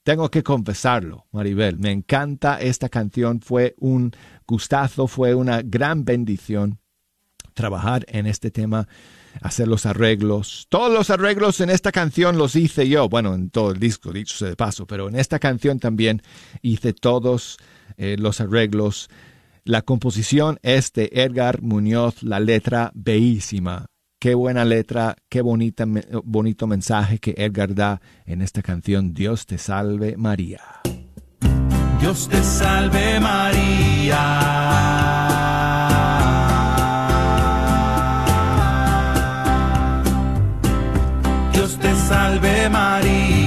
Tengo 0.03 0.31
que 0.31 0.43
confesarlo, 0.43 1.27
Maribel. 1.33 1.77
Me 1.77 1.91
encanta 1.91 2.61
esta 2.61 2.87
canción. 2.87 3.41
Fue 3.41 3.75
un 3.79 4.13
gustazo, 4.47 5.07
fue 5.07 5.35
una 5.35 5.61
gran 5.61 6.05
bendición 6.05 6.79
trabajar 7.53 8.05
en 8.07 8.27
este 8.27 8.49
tema 8.49 8.87
hacer 9.41 9.67
los 9.67 9.85
arreglos. 9.85 10.67
Todos 10.69 10.93
los 10.93 11.09
arreglos 11.09 11.59
en 11.59 11.69
esta 11.69 11.91
canción 11.91 12.37
los 12.37 12.55
hice 12.55 12.87
yo, 12.87 13.09
bueno, 13.09 13.35
en 13.35 13.49
todo 13.49 13.71
el 13.71 13.79
disco, 13.79 14.13
dicho 14.13 14.37
sea 14.37 14.47
de 14.47 14.55
paso, 14.55 14.87
pero 14.87 15.09
en 15.09 15.17
esta 15.17 15.37
canción 15.37 15.79
también 15.79 16.21
hice 16.61 16.93
todos 16.93 17.57
eh, 17.97 18.15
los 18.17 18.39
arreglos. 18.41 19.09
La 19.63 19.81
composición 19.81 20.59
es 20.61 20.93
de 20.93 21.09
Edgar 21.11 21.61
Muñoz, 21.61 22.23
la 22.23 22.39
letra 22.39 22.91
bellísima. 22.93 23.87
Qué 24.19 24.33
buena 24.33 24.65
letra, 24.65 25.15
qué 25.29 25.41
bonito 25.41 26.67
mensaje 26.67 27.19
que 27.19 27.35
Edgar 27.37 27.75
da 27.75 28.01
en 28.25 28.41
esta 28.41 28.61
canción. 28.61 29.13
Dios 29.13 29.45
te 29.45 29.57
salve 29.57 30.17
María. 30.17 30.61
Dios 31.99 32.27
te 32.29 32.41
salve 32.41 33.19
María 33.19 34.57
salve 42.07 42.69
María. 42.69 43.46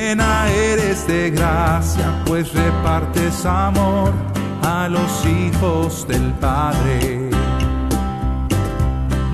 Llena 0.00 0.48
eres 0.48 1.06
de 1.06 1.30
gracia, 1.30 2.22
pues 2.24 2.54
repartes 2.54 3.44
amor 3.44 4.14
a 4.62 4.88
los 4.88 5.26
hijos 5.26 6.08
del 6.08 6.32
Padre. 6.40 7.28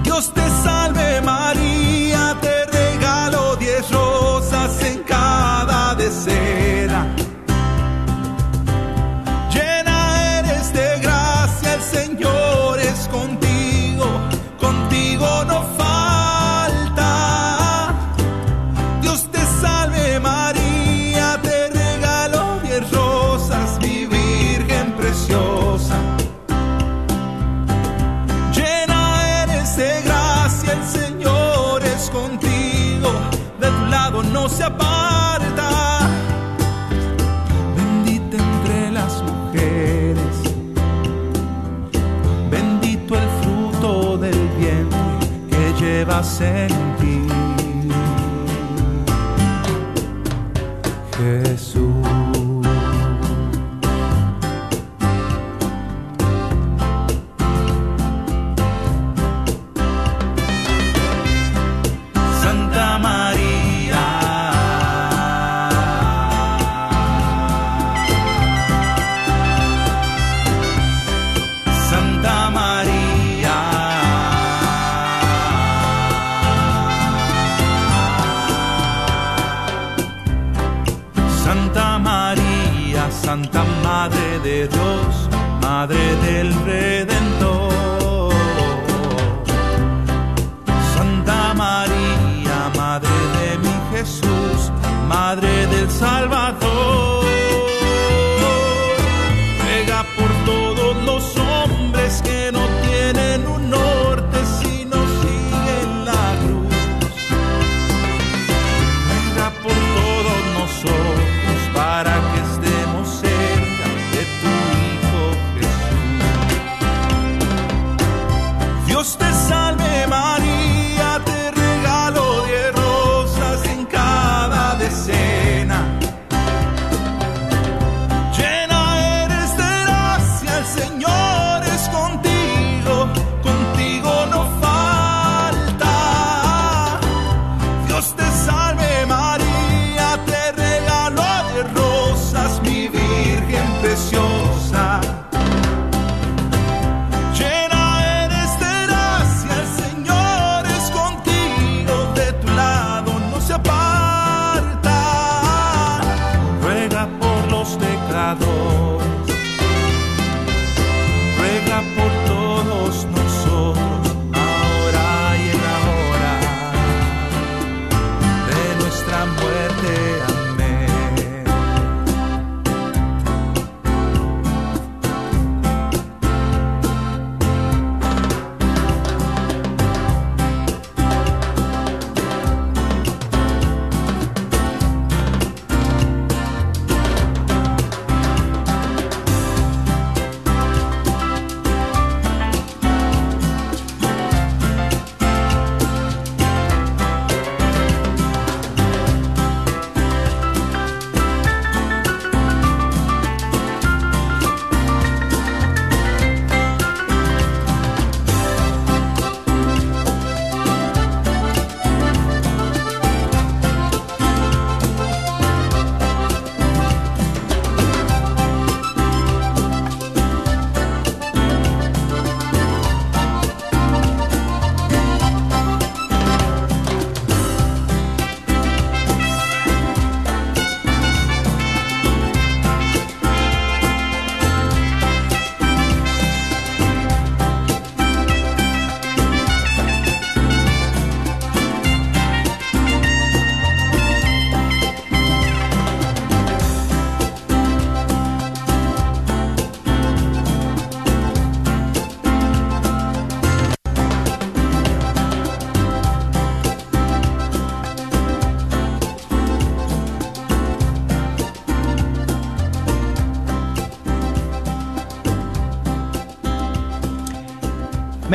Dios 0.03 0.35
te 0.35 0.41
salve 0.65 0.86
se 34.49 34.63
aparta. 34.63 36.09
Bendita 37.77 38.37
entre 38.37 38.93
las 38.93 39.23
mujeres, 39.23 40.37
bendito 42.51 43.17
el 43.17 43.29
fruto 43.43 44.19
del 44.19 44.49
vientre 44.59 44.99
que 45.51 45.85
llevas 45.85 46.41
en 46.41 46.69
ti. 46.99 47.27
Jesús. 51.19 52.06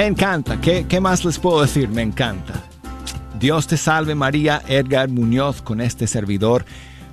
Me 0.01 0.07
encanta. 0.07 0.59
¿Qué, 0.59 0.87
¿Qué 0.87 0.99
más 0.99 1.23
les 1.23 1.37
puedo 1.37 1.61
decir? 1.61 1.87
Me 1.87 2.01
encanta. 2.01 2.59
Dios 3.39 3.67
te 3.67 3.77
salve 3.77 4.15
María, 4.15 4.63
Edgar 4.67 5.09
Muñoz 5.09 5.61
con 5.61 5.79
este 5.79 6.07
servidor. 6.07 6.65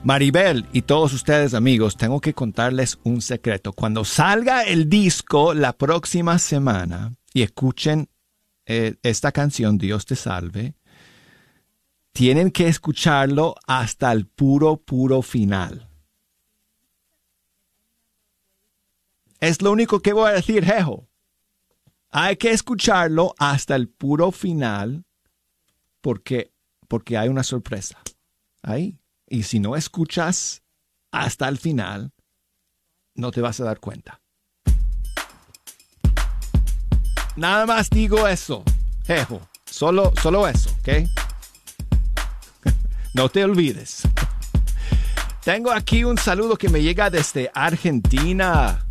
Maribel 0.04 0.64
y 0.72 0.80
todos 0.80 1.12
ustedes 1.12 1.52
amigos, 1.52 1.98
tengo 1.98 2.18
que 2.18 2.32
contarles 2.32 2.98
un 3.04 3.20
secreto. 3.20 3.74
Cuando 3.74 4.06
salga 4.06 4.62
el 4.62 4.88
disco 4.88 5.52
la 5.52 5.74
próxima 5.74 6.38
semana 6.38 7.14
y 7.34 7.42
escuchen 7.42 8.08
eh, 8.64 8.94
esta 9.02 9.32
canción, 9.32 9.76
Dios 9.76 10.06
te 10.06 10.16
salve, 10.16 10.74
tienen 12.12 12.50
que 12.50 12.68
escucharlo 12.68 13.54
hasta 13.66 14.10
el 14.12 14.26
puro, 14.26 14.78
puro 14.78 15.20
final. 15.20 15.90
Es 19.40 19.60
lo 19.60 19.72
único 19.72 20.00
que 20.00 20.14
voy 20.14 20.30
a 20.30 20.32
decir, 20.32 20.64
Jejo. 20.64 21.07
Hay 22.10 22.36
que 22.36 22.50
escucharlo 22.50 23.34
hasta 23.38 23.76
el 23.76 23.88
puro 23.88 24.32
final 24.32 25.04
porque, 26.00 26.52
porque 26.88 27.18
hay 27.18 27.28
una 27.28 27.42
sorpresa 27.42 27.98
ahí. 28.62 28.98
Y 29.26 29.42
si 29.42 29.60
no 29.60 29.76
escuchas 29.76 30.62
hasta 31.12 31.48
el 31.48 31.58
final, 31.58 32.12
no 33.14 33.30
te 33.30 33.42
vas 33.42 33.60
a 33.60 33.64
dar 33.64 33.78
cuenta. 33.78 34.20
Nada 37.36 37.66
más 37.66 37.90
digo 37.90 38.26
eso, 38.26 38.64
Jejo. 39.06 39.40
Solo, 39.66 40.12
solo 40.20 40.48
eso, 40.48 40.70
¿ok? 40.80 41.08
no 43.14 43.28
te 43.28 43.44
olvides. 43.44 44.02
Tengo 45.44 45.70
aquí 45.70 46.04
un 46.04 46.16
saludo 46.16 46.56
que 46.56 46.68
me 46.68 46.82
llega 46.82 47.10
desde 47.10 47.50
Argentina. 47.54 48.87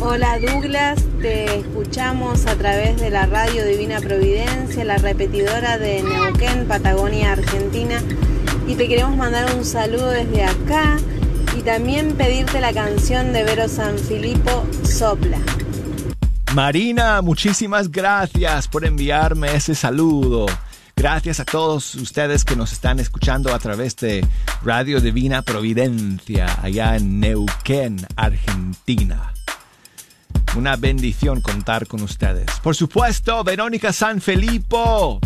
Hola 0.00 0.38
Douglas, 0.38 1.04
te 1.20 1.58
escuchamos 1.58 2.46
a 2.46 2.54
través 2.56 3.00
de 3.00 3.10
la 3.10 3.26
radio 3.26 3.66
Divina 3.66 4.00
Providencia, 4.00 4.84
la 4.84 4.96
repetidora 4.98 5.76
de 5.78 6.02
Neuquén, 6.02 6.66
Patagonia, 6.68 7.32
Argentina. 7.32 8.00
Y 8.66 8.74
te 8.74 8.86
queremos 8.86 9.16
mandar 9.16 9.54
un 9.54 9.64
saludo 9.64 10.10
desde 10.10 10.44
acá 10.44 10.98
y 11.58 11.62
también 11.62 12.16
pedirte 12.16 12.60
la 12.60 12.72
canción 12.72 13.32
de 13.32 13.42
Vero 13.42 13.68
Sanfilippo, 13.68 14.64
Sopla. 14.84 15.38
Marina, 16.54 17.20
muchísimas 17.20 17.90
gracias 17.90 18.68
por 18.68 18.84
enviarme 18.84 19.54
ese 19.54 19.74
saludo. 19.74 20.46
Gracias 20.96 21.38
a 21.40 21.44
todos 21.44 21.94
ustedes 21.94 22.44
que 22.44 22.56
nos 22.56 22.72
están 22.72 22.98
escuchando 22.98 23.54
a 23.54 23.58
través 23.58 23.94
de 23.96 24.26
Radio 24.64 25.00
Divina 25.00 25.42
Providencia, 25.42 26.58
allá 26.60 26.96
en 26.96 27.20
Neuquén, 27.20 27.98
Argentina. 28.16 29.32
Una 30.56 30.76
bendición 30.76 31.40
contar 31.40 31.86
con 31.86 32.02
ustedes. 32.02 32.46
Por 32.62 32.74
supuesto, 32.74 33.44
Verónica 33.44 33.92
Sanfilippo. 33.92 35.20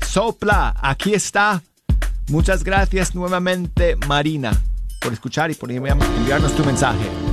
Sopla, 0.00 0.74
aquí 0.80 1.14
está. 1.14 1.62
Muchas 2.28 2.64
gracias 2.64 3.14
nuevamente, 3.14 3.96
Marina, 4.06 4.52
por 5.00 5.12
escuchar 5.12 5.50
y 5.50 5.54
por 5.54 5.70
enviarnos 5.70 6.54
tu 6.54 6.64
mensaje. 6.64 7.31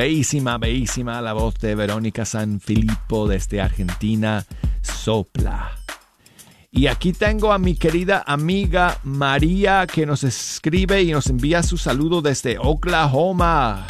Bellísima, 0.00 0.56
bellísima 0.56 1.20
la 1.20 1.34
voz 1.34 1.56
de 1.58 1.74
Verónica 1.74 2.24
San 2.24 2.58
Filippo 2.58 3.28
desde 3.28 3.60
Argentina, 3.60 4.46
sopla. 4.80 5.72
Y 6.70 6.86
aquí 6.86 7.12
tengo 7.12 7.52
a 7.52 7.58
mi 7.58 7.74
querida 7.74 8.24
amiga 8.26 8.96
María 9.04 9.86
que 9.86 10.06
nos 10.06 10.24
escribe 10.24 11.02
y 11.02 11.12
nos 11.12 11.26
envía 11.26 11.62
su 11.62 11.76
saludo 11.76 12.22
desde 12.22 12.56
Oklahoma. 12.58 13.86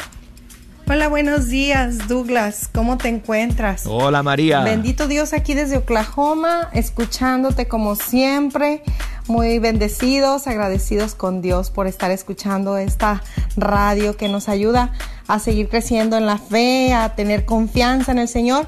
Hola, 0.85 1.07
buenos 1.07 1.47
días, 1.47 2.09
Douglas. 2.09 2.69
¿Cómo 2.73 2.97
te 2.97 3.07
encuentras? 3.07 3.83
Hola, 3.85 4.21
María. 4.21 4.59
Bendito 4.59 5.07
Dios 5.07 5.31
aquí 5.31 5.53
desde 5.53 5.77
Oklahoma, 5.77 6.67
escuchándote 6.73 7.69
como 7.69 7.95
siempre. 7.95 8.83
Muy 9.27 9.59
bendecidos, 9.59 10.47
agradecidos 10.47 11.15
con 11.15 11.41
Dios 11.41 11.69
por 11.69 11.87
estar 11.87 12.11
escuchando 12.11 12.75
esta 12.75 13.23
radio 13.55 14.17
que 14.17 14.27
nos 14.27 14.49
ayuda 14.49 14.91
a 15.33 15.39
seguir 15.39 15.69
creciendo 15.69 16.17
en 16.17 16.25
la 16.25 16.37
fe, 16.37 16.93
a 16.93 17.15
tener 17.15 17.45
confianza 17.45 18.11
en 18.11 18.19
el 18.19 18.27
Señor. 18.27 18.67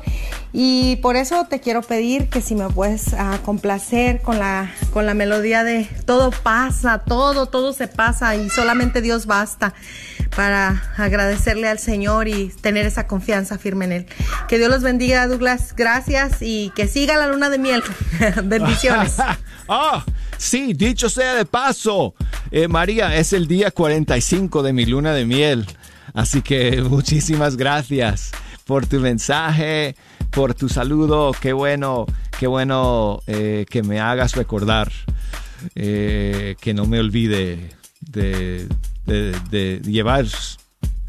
Y 0.53 0.97
por 0.97 1.15
eso 1.15 1.47
te 1.49 1.59
quiero 1.59 1.81
pedir 1.81 2.29
que 2.29 2.39
si 2.39 2.55
me 2.55 2.69
puedes 2.69 3.13
ah, 3.15 3.39
complacer 3.43 4.21
con 4.21 4.37
la, 4.39 4.71
con 4.93 5.05
la 5.05 5.13
melodía 5.13 5.63
de 5.63 5.89
todo 6.05 6.31
pasa, 6.31 6.99
todo, 6.99 7.47
todo 7.47 7.73
se 7.73 7.87
pasa 7.87 8.35
y 8.35 8.49
solamente 8.49 9.01
Dios 9.01 9.25
basta 9.25 9.73
para 10.35 10.83
agradecerle 10.97 11.67
al 11.67 11.79
Señor 11.79 12.27
y 12.27 12.49
tener 12.61 12.85
esa 12.85 13.07
confianza 13.07 13.57
firme 13.57 13.85
en 13.85 13.91
Él. 13.91 14.05
Que 14.47 14.57
Dios 14.57 14.69
los 14.69 14.83
bendiga, 14.83 15.27
Douglas. 15.27 15.73
Gracias 15.75 16.37
y 16.41 16.71
que 16.75 16.87
siga 16.87 17.17
la 17.17 17.27
luna 17.27 17.49
de 17.49 17.57
miel. 17.57 17.83
Bendiciones. 18.43 19.17
Ah, 19.69 20.03
sí, 20.37 20.73
dicho 20.73 21.09
sea 21.09 21.35
de 21.35 21.45
paso, 21.45 22.15
eh, 22.51 22.67
María, 22.67 23.15
es 23.15 23.31
el 23.31 23.47
día 23.47 23.71
45 23.71 24.61
de 24.61 24.73
mi 24.73 24.85
luna 24.85 25.13
de 25.13 25.25
miel. 25.25 25.65
Así 26.13 26.41
que 26.41 26.81
muchísimas 26.81 27.57
gracias 27.57 28.31
por 28.65 28.85
tu 28.85 28.99
mensaje, 28.99 29.95
por 30.31 30.53
tu 30.53 30.69
saludo. 30.69 31.31
Qué 31.39 31.53
bueno, 31.53 32.05
qué 32.39 32.47
bueno 32.47 33.21
eh, 33.27 33.65
que 33.69 33.83
me 33.83 33.99
hagas 33.99 34.35
recordar, 34.35 34.91
eh, 35.75 36.55
que 36.61 36.73
no 36.73 36.85
me 36.85 36.99
olvide 36.99 37.69
de, 37.99 38.67
de 39.05 39.81
llevar 39.83 40.25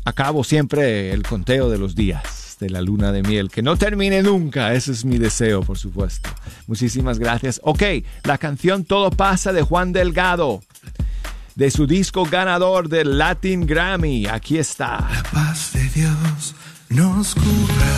a 0.05 0.13
cabo 0.13 0.45
siempre 0.45 1.13
el 1.13 1.23
conteo 1.23 1.69
de 1.71 1.79
los 1.79 1.95
días 1.95 2.57
de 2.61 2.71
la 2.71 2.81
luna 2.81 3.13
de 3.13 3.23
miel. 3.23 3.51
Que 3.51 3.63
no 3.63 3.77
termine 3.77 4.23
nunca, 4.23 4.73
ese 4.75 4.93
es 4.93 5.05
mi 5.05 5.19
deseo, 5.19 5.63
por 5.63 5.79
supuesto. 5.79 6.31
Muchísimas 6.67 7.19
gracias. 7.19 7.61
Ok, 7.63 7.83
la 8.25 8.39
canción 8.39 8.85
Todo 8.85 9.11
pasa 9.11 9.53
de 9.53 9.63
Juan 9.63 9.93
Delgado 9.93 10.63
de 11.55 11.71
su 11.71 11.87
disco 11.87 12.25
ganador 12.25 12.89
del 12.89 13.19
Latin 13.19 13.67
Grammy. 13.67 14.27
Aquí 14.27 14.59
está. 14.59 15.09
La 15.11 15.23
paz 15.33 15.73
de 15.73 15.89
Dios 15.91 16.55
nos 16.89 17.35
cubra. 17.35 17.93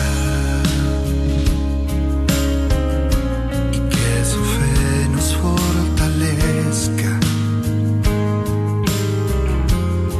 Y 3.71 3.79
que 3.89 4.25
su 4.25 4.43
fe 4.43 5.09
nos 5.11 5.33
fortalezca. 5.35 7.19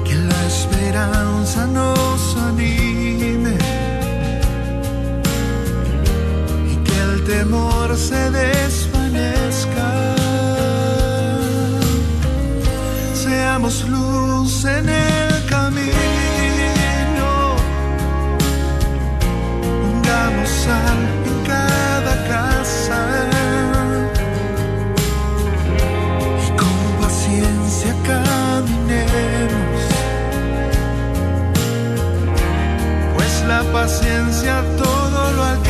Que 0.04 0.16
la 0.16 0.46
esperanza 0.48 1.68
nos 1.68 2.36
anime. 2.38 3.58
Y 6.72 6.76
que 6.84 7.00
el 7.00 7.24
temor 7.24 7.96
se 7.96 8.32
desvanezca. 8.32 9.97
Seamos 13.58 13.90
luz 13.90 14.66
en 14.66 14.88
el 14.88 15.46
camino, 15.50 15.90
pongamos 19.82 20.50
sal 20.50 21.00
en 21.26 21.38
cada 21.44 22.16
casa. 22.28 23.00
Y 26.46 26.50
con 26.62 26.78
paciencia 27.02 27.96
caminemos, 28.06 29.82
pues 33.16 33.44
la 33.48 33.64
paciencia 33.74 34.62
todo 34.78 35.32
lo 35.34 35.44
alcanza. 35.44 35.67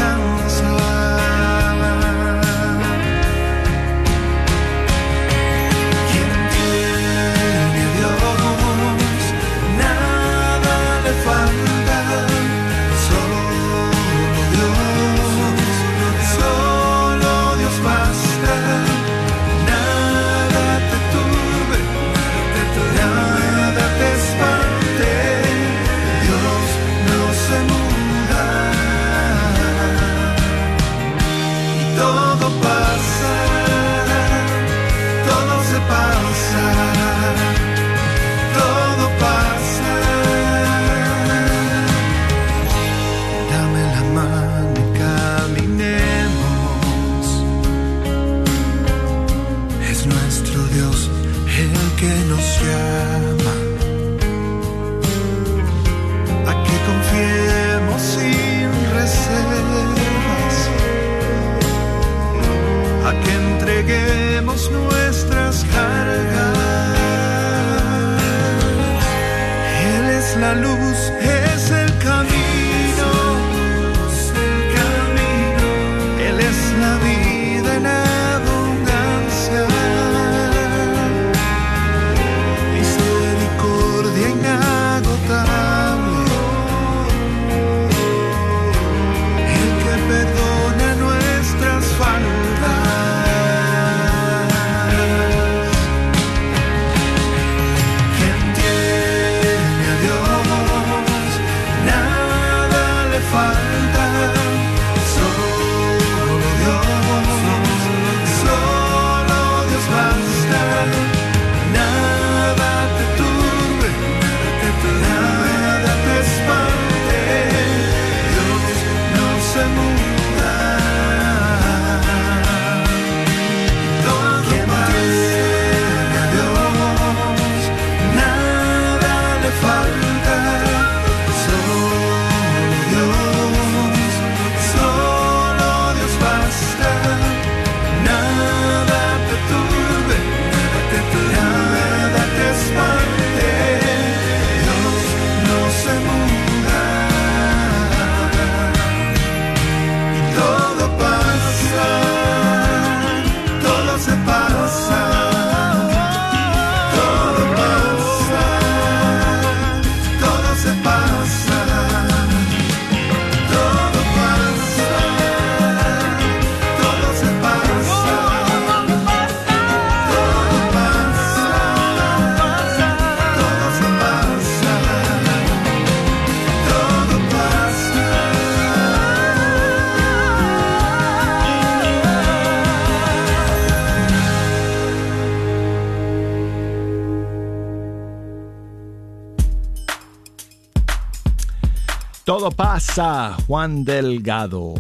Todo 192.38 192.52
pasa, 192.52 193.36
Juan 193.48 193.84
Delgado. 193.84 194.76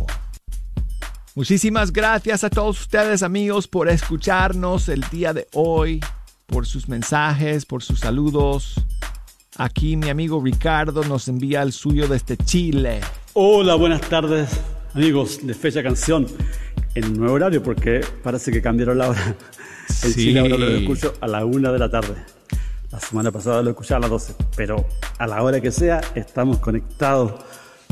Muchísimas 1.33 1.91
gracias 1.91 2.43
a 2.43 2.51
todos 2.51 2.79
ustedes 2.81 3.23
amigos 3.23 3.67
por 3.67 3.89
escucharnos 3.89 4.89
el 4.89 5.01
día 5.09 5.33
de 5.33 5.47
hoy, 5.53 5.99
por 6.45 6.67
sus 6.67 6.87
mensajes, 6.87 7.65
por 7.65 7.81
sus 7.81 8.01
saludos. 8.01 8.75
Aquí 9.57 9.97
mi 9.97 10.09
amigo 10.09 10.39
Ricardo 10.39 11.03
nos 11.03 11.27
envía 11.29 11.63
el 11.63 11.71
suyo 11.71 12.07
desde 12.07 12.37
Chile. 12.37 13.01
Hola, 13.33 13.73
buenas 13.73 14.01
tardes 14.01 14.49
amigos 14.93 15.39
de 15.41 15.55
Fecha 15.55 15.81
Canción 15.81 16.27
en 16.93 17.13
nuevo 17.13 17.33
horario 17.33 17.63
porque 17.63 18.01
parece 18.21 18.51
que 18.51 18.61
cambiaron 18.61 18.99
la 18.99 19.09
hora. 19.09 19.35
En 20.03 20.13
Sí. 20.13 20.25
Chile 20.25 20.41
ahora 20.41 20.57
lo 20.57 20.67
escucho 20.67 21.13
a 21.21 21.27
la 21.27 21.43
una 21.43 21.71
de 21.71 21.79
la 21.79 21.89
tarde. 21.89 22.36
La 22.91 23.01
semana 23.01 23.31
pasada 23.31 23.61
lo 23.61 23.71
escuché 23.71 23.95
a 23.95 23.99
las 23.99 24.09
12, 24.09 24.35
pero 24.55 24.85
a 25.17 25.27
la 25.27 25.43
hora 25.43 25.59
que 25.59 25.71
sea 25.71 25.99
estamos 26.15 26.59
conectados 26.59 27.33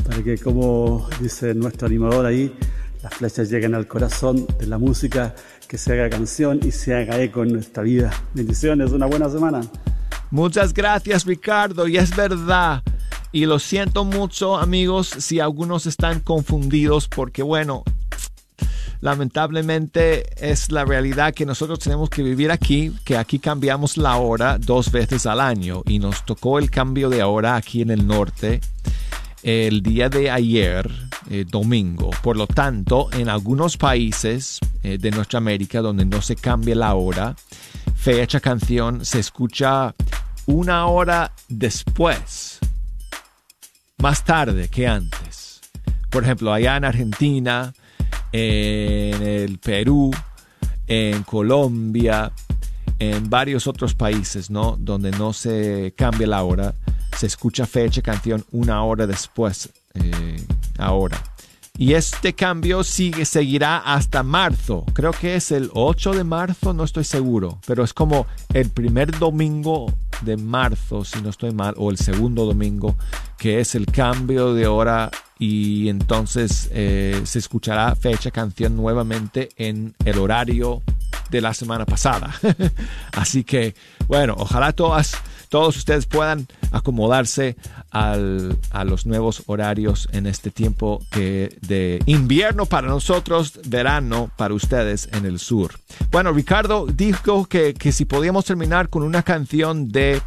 para 0.02 0.22
que, 0.22 0.38
como 0.38 1.06
dice 1.20 1.54
nuestro 1.54 1.86
animador 1.86 2.24
ahí, 2.24 2.56
las 3.02 3.12
flechas 3.14 3.50
lleguen 3.50 3.74
al 3.74 3.86
corazón 3.86 4.46
de 4.58 4.66
la 4.66 4.78
música, 4.78 5.34
que 5.68 5.76
se 5.76 5.92
haga 5.92 6.08
canción 6.08 6.60
y 6.62 6.70
se 6.70 6.94
haga 6.94 7.20
eco 7.20 7.42
en 7.42 7.52
nuestra 7.52 7.82
vida. 7.82 8.10
Bendiciones, 8.32 8.92
una 8.92 9.04
buena 9.04 9.28
semana. 9.28 9.60
Muchas 10.30 10.72
gracias 10.72 11.26
Ricardo, 11.26 11.86
y 11.86 11.98
es 11.98 12.16
verdad. 12.16 12.82
Y 13.32 13.44
lo 13.44 13.58
siento 13.58 14.04
mucho 14.04 14.56
amigos 14.56 15.08
si 15.18 15.40
algunos 15.40 15.84
están 15.84 16.20
confundidos 16.20 17.06
porque 17.06 17.42
bueno, 17.42 17.84
lamentablemente 19.00 20.24
es 20.36 20.70
la 20.70 20.84
realidad 20.84 21.34
que 21.34 21.46
nosotros 21.46 21.78
tenemos 21.78 22.10
que 22.10 22.22
vivir 22.22 22.50
aquí, 22.50 22.92
que 23.04 23.16
aquí 23.16 23.38
cambiamos 23.38 23.96
la 23.96 24.16
hora 24.16 24.58
dos 24.58 24.90
veces 24.90 25.26
al 25.26 25.40
año 25.40 25.82
y 25.86 25.98
nos 25.98 26.24
tocó 26.24 26.58
el 26.58 26.70
cambio 26.70 27.08
de 27.08 27.22
hora 27.22 27.56
aquí 27.56 27.82
en 27.82 27.90
el 27.90 28.06
norte 28.06 28.60
el 29.42 29.80
día 29.80 30.08
de 30.08 30.28
ayer, 30.28 30.90
eh, 31.30 31.44
domingo. 31.48 32.10
Por 32.22 32.36
lo 32.36 32.48
tanto, 32.48 33.08
en 33.12 33.28
algunos 33.28 33.76
países 33.76 34.58
eh, 34.82 34.98
de 34.98 35.10
nuestra 35.12 35.38
América 35.38 35.80
donde 35.80 36.04
no 36.04 36.20
se 36.20 36.34
cambia 36.34 36.74
la 36.74 36.94
hora, 36.94 37.36
fecha 37.94 38.40
canción 38.40 39.04
se 39.04 39.20
escucha 39.20 39.94
una 40.46 40.86
hora 40.86 41.32
después, 41.48 42.58
más 43.98 44.24
tarde 44.24 44.68
que 44.68 44.88
antes. 44.88 45.60
Por 46.10 46.24
ejemplo, 46.24 46.52
allá 46.52 46.76
en 46.76 46.84
Argentina, 46.84 47.72
en 48.32 49.22
el 49.22 49.58
Perú, 49.58 50.10
en 50.86 51.22
Colombia, 51.22 52.32
en 52.98 53.28
varios 53.28 53.66
otros 53.66 53.94
países, 53.94 54.50
¿no? 54.50 54.76
Donde 54.78 55.10
no 55.12 55.32
se 55.32 55.94
cambia 55.96 56.26
la 56.26 56.42
hora, 56.42 56.74
se 57.16 57.26
escucha 57.26 57.66
fecha 57.66 58.02
canción 58.02 58.44
una 58.52 58.82
hora 58.84 59.06
después, 59.06 59.70
eh, 59.94 60.36
ahora. 60.78 61.22
Y 61.78 61.92
este 61.92 62.34
cambio 62.34 62.82
sigue, 62.84 63.26
seguirá 63.26 63.76
hasta 63.78 64.22
marzo. 64.22 64.86
Creo 64.94 65.12
que 65.12 65.34
es 65.36 65.52
el 65.52 65.70
8 65.74 66.14
de 66.14 66.24
marzo, 66.24 66.72
no 66.72 66.84
estoy 66.84 67.04
seguro. 67.04 67.58
Pero 67.66 67.84
es 67.84 67.92
como 67.92 68.26
el 68.54 68.70
primer 68.70 69.18
domingo 69.18 69.92
de 70.22 70.38
marzo, 70.38 71.04
si 71.04 71.20
no 71.20 71.28
estoy 71.28 71.52
mal, 71.52 71.74
o 71.76 71.90
el 71.90 71.98
segundo 71.98 72.46
domingo, 72.46 72.96
que 73.38 73.60
es 73.60 73.74
el 73.74 73.86
cambio 73.86 74.54
de 74.54 74.66
hora 74.66 75.10
y 75.38 75.88
entonces 75.88 76.70
eh, 76.72 77.20
se 77.24 77.38
escuchará 77.38 77.94
fecha 77.94 78.30
canción 78.30 78.74
nuevamente 78.76 79.50
en 79.56 79.94
el 80.04 80.18
horario 80.18 80.82
de 81.30 81.40
la 81.40 81.52
semana 81.52 81.84
pasada. 81.84 82.34
Así 83.12 83.44
que, 83.44 83.74
bueno, 84.06 84.34
ojalá 84.38 84.72
todas, 84.72 85.12
todos 85.48 85.76
ustedes 85.76 86.06
puedan 86.06 86.46
acomodarse 86.70 87.56
al- 87.90 88.56
a 88.70 88.84
los 88.84 89.04
nuevos 89.06 89.42
horarios 89.46 90.08
en 90.12 90.26
este 90.26 90.50
tiempo 90.50 91.02
de 91.12 92.00
invierno 92.06 92.64
para 92.66 92.88
nosotros, 92.88 93.60
verano 93.66 94.30
para 94.36 94.54
ustedes 94.54 95.08
en 95.12 95.26
el 95.26 95.38
sur. 95.38 95.72
Bueno, 96.10 96.32
Ricardo 96.32 96.86
dijo 96.86 97.44
que, 97.46 97.74
que 97.74 97.92
si 97.92 98.04
podíamos 98.06 98.44
terminar 98.46 98.88
con 98.88 99.02
una 99.02 99.22
canción 99.22 99.90
de 99.90 100.22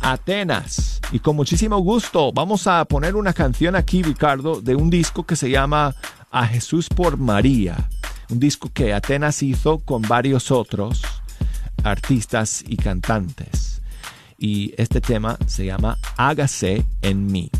Atenas. 0.00 1.00
Y 1.12 1.18
con 1.18 1.36
muchísimo 1.36 1.78
gusto 1.78 2.32
vamos 2.32 2.66
a 2.66 2.84
poner 2.84 3.16
una 3.16 3.32
canción 3.32 3.76
aquí, 3.76 4.02
Ricardo, 4.02 4.60
de 4.60 4.74
un 4.74 4.90
disco 4.90 5.24
que 5.24 5.36
se 5.36 5.50
llama 5.50 5.94
A 6.30 6.46
Jesús 6.46 6.88
por 6.88 7.16
María. 7.16 7.88
Un 8.28 8.40
disco 8.40 8.70
que 8.72 8.92
Atenas 8.92 9.42
hizo 9.42 9.78
con 9.78 10.02
varios 10.02 10.50
otros 10.50 11.02
artistas 11.84 12.64
y 12.66 12.76
cantantes. 12.76 13.82
Y 14.38 14.74
este 14.76 15.00
tema 15.00 15.38
se 15.46 15.66
llama 15.66 15.98
Hágase 16.16 16.84
en 17.02 17.26
mí. 17.26 17.50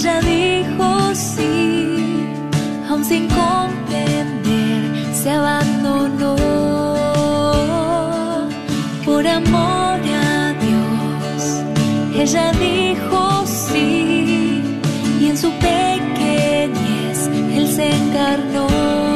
Ella 0.00 0.20
dijo 0.20 1.12
sí, 1.12 2.24
aun 2.88 3.04
sin 3.04 3.26
comprender, 3.26 5.12
se 5.12 5.28
abandonó 5.32 6.36
por 9.04 9.26
amor 9.26 9.98
a 9.98 10.54
Dios. 10.62 11.64
Ella 12.14 12.52
dijo 12.52 13.44
sí, 13.44 14.62
y 15.20 15.26
en 15.30 15.36
su 15.36 15.50
pequeñez 15.54 17.28
Él 17.56 17.66
se 17.66 17.90
encarnó. 17.90 19.07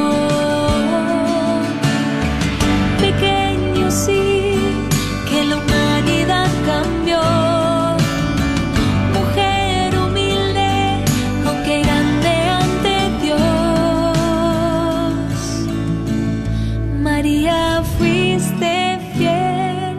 María, 17.02 17.82
fuiste 17.98 18.98
fiel, 19.16 19.96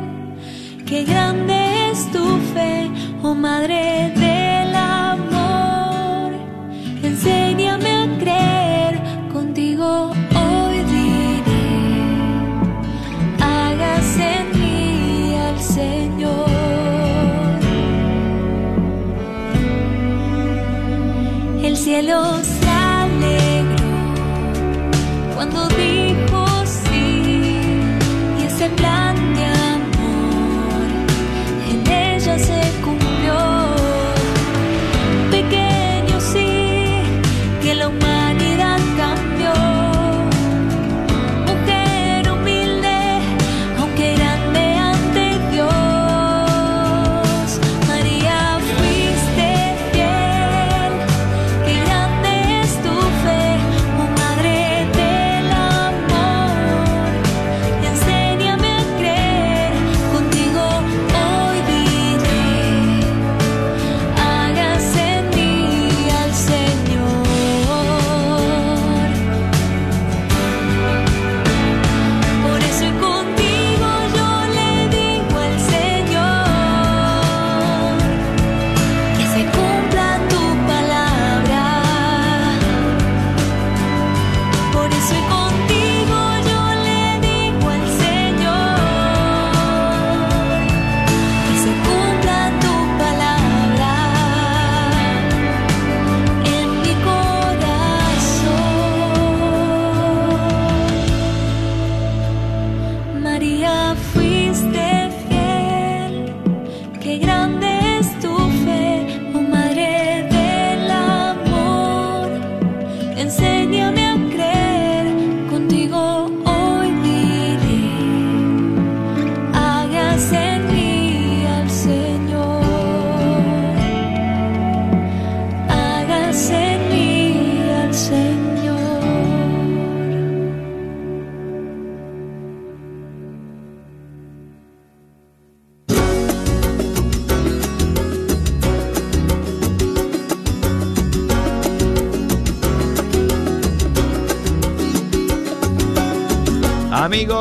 qué 0.86 1.04
grande 1.04 1.91
es 1.91 2.10
tu 2.14 2.24
fe, 2.54 2.89
oh 3.22 3.36
Madre 3.36 4.14
del 4.16 4.74
amor. 4.74 6.32
Enséñame 7.04 7.89
a 8.04 8.08
creer, 8.20 9.01
contigo 9.34 10.12
hoy 10.12 10.78
diré 10.93 11.43
hágase 13.41 14.26
en 14.39 14.47
mí 14.62 15.36
al 15.36 15.60
Señor. 15.60 16.47
El 21.64 21.76
cielo 21.76 22.43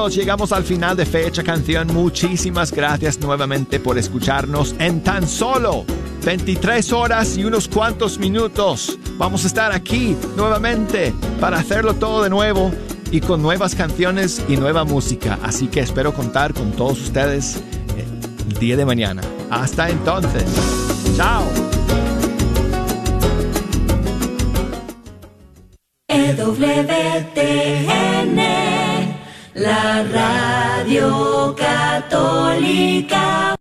Llegamos 0.08 0.50
al 0.50 0.64
final 0.64 0.96
de 0.96 1.06
Fecha 1.06 1.44
Canción. 1.44 1.86
Muchísimas 1.94 2.72
gracias 2.72 3.20
nuevamente 3.20 3.78
por 3.78 3.98
escucharnos 3.98 4.74
en 4.80 5.00
tan 5.00 5.28
solo 5.28 5.84
23 6.24 6.92
horas 6.92 7.36
y 7.36 7.44
unos 7.44 7.68
cuantos 7.68 8.18
minutos. 8.18 8.98
Vamos 9.16 9.44
a 9.44 9.46
estar 9.46 9.70
aquí 9.70 10.16
nuevamente 10.36 11.14
para 11.40 11.58
hacerlo 11.58 11.94
todo 11.94 12.24
de 12.24 12.30
nuevo 12.30 12.72
y 13.12 13.20
con 13.20 13.42
nuevas 13.42 13.76
canciones 13.76 14.42
y 14.48 14.56
nueva 14.56 14.84
música. 14.84 15.38
Así 15.40 15.68
que 15.68 15.80
espero 15.80 16.12
contar 16.12 16.52
con 16.52 16.72
todos 16.72 17.00
ustedes 17.00 17.58
eh, 17.96 18.04
el 18.50 18.58
día 18.58 18.76
de 18.76 18.84
mañana. 18.84 19.22
Hasta 19.50 19.88
entonces. 19.88 20.44
Chao. 21.16 21.44
EWTN, 26.08 28.11
la 29.54 30.02
radio 30.04 31.54
católica. 31.56 33.56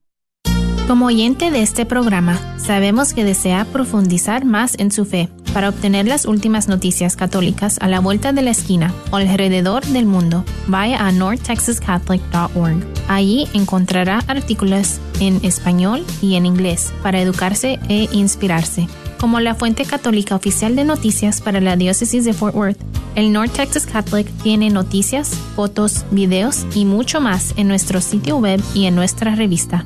Como 0.87 1.05
oyente 1.05 1.51
de 1.51 1.61
este 1.61 1.85
programa, 1.85 2.37
sabemos 2.57 3.13
que 3.13 3.23
desea 3.23 3.65
profundizar 3.65 4.45
más 4.45 4.77
en 4.77 4.91
su 4.91 5.05
fe. 5.05 5.29
Para 5.53 5.69
obtener 5.69 6.05
las 6.05 6.25
últimas 6.25 6.67
noticias 6.67 7.15
católicas 7.15 7.77
a 7.81 7.87
la 7.87 7.99
vuelta 7.99 8.33
de 8.33 8.41
la 8.41 8.51
esquina 8.51 8.93
o 9.11 9.17
alrededor 9.17 9.85
del 9.85 10.05
mundo, 10.05 10.43
vaya 10.67 11.05
a 11.05 11.11
northtexascatholic.org. 11.11 12.85
Allí 13.07 13.47
encontrará 13.53 14.19
artículos 14.27 14.99
en 15.19 15.43
español 15.43 16.05
y 16.21 16.35
en 16.35 16.45
inglés 16.45 16.93
para 17.03 17.21
educarse 17.21 17.79
e 17.89 18.07
inspirarse. 18.11 18.87
Como 19.21 19.39
la 19.39 19.53
fuente 19.53 19.85
católica 19.85 20.35
oficial 20.35 20.75
de 20.75 20.83
noticias 20.83 21.41
para 21.41 21.61
la 21.61 21.75
diócesis 21.75 22.25
de 22.25 22.33
Fort 22.33 22.55
Worth, 22.55 22.79
el 23.13 23.31
North 23.31 23.53
Texas 23.53 23.85
Catholic 23.85 24.27
tiene 24.41 24.71
noticias, 24.71 25.29
fotos, 25.55 26.05
videos 26.09 26.65
y 26.73 26.85
mucho 26.85 27.21
más 27.21 27.53
en 27.55 27.67
nuestro 27.67 28.01
sitio 28.01 28.37
web 28.37 28.59
y 28.73 28.87
en 28.87 28.95
nuestra 28.95 29.35
revista. 29.35 29.85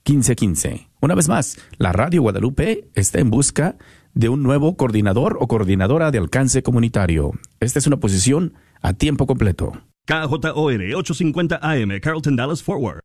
214-653-1515. 0.05 0.89
Una 1.01 1.15
vez 1.15 1.29
más, 1.29 1.59
la 1.79 1.93
Radio 1.93 2.23
Guadalupe 2.23 2.89
está 2.95 3.21
en 3.21 3.31
busca 3.31 3.77
de 4.15 4.29
un 4.29 4.43
nuevo 4.43 4.77
coordinador 4.77 5.37
o 5.41 5.49
coordinadora 5.49 6.11
de 6.11 6.19
alcance 6.19 6.63
comunitario. 6.63 7.33
Esta 7.61 7.79
es 7.79 7.87
una 7.87 7.99
posición 7.99 8.55
a 8.81 8.93
tiempo 8.93 9.27
completo. 9.27 9.73
KJOR 10.07 10.95
850 10.95 11.59
AM, 11.63 12.01
Carlton 12.01 12.37
Dallas 12.37 12.63
Forward. 12.63 13.01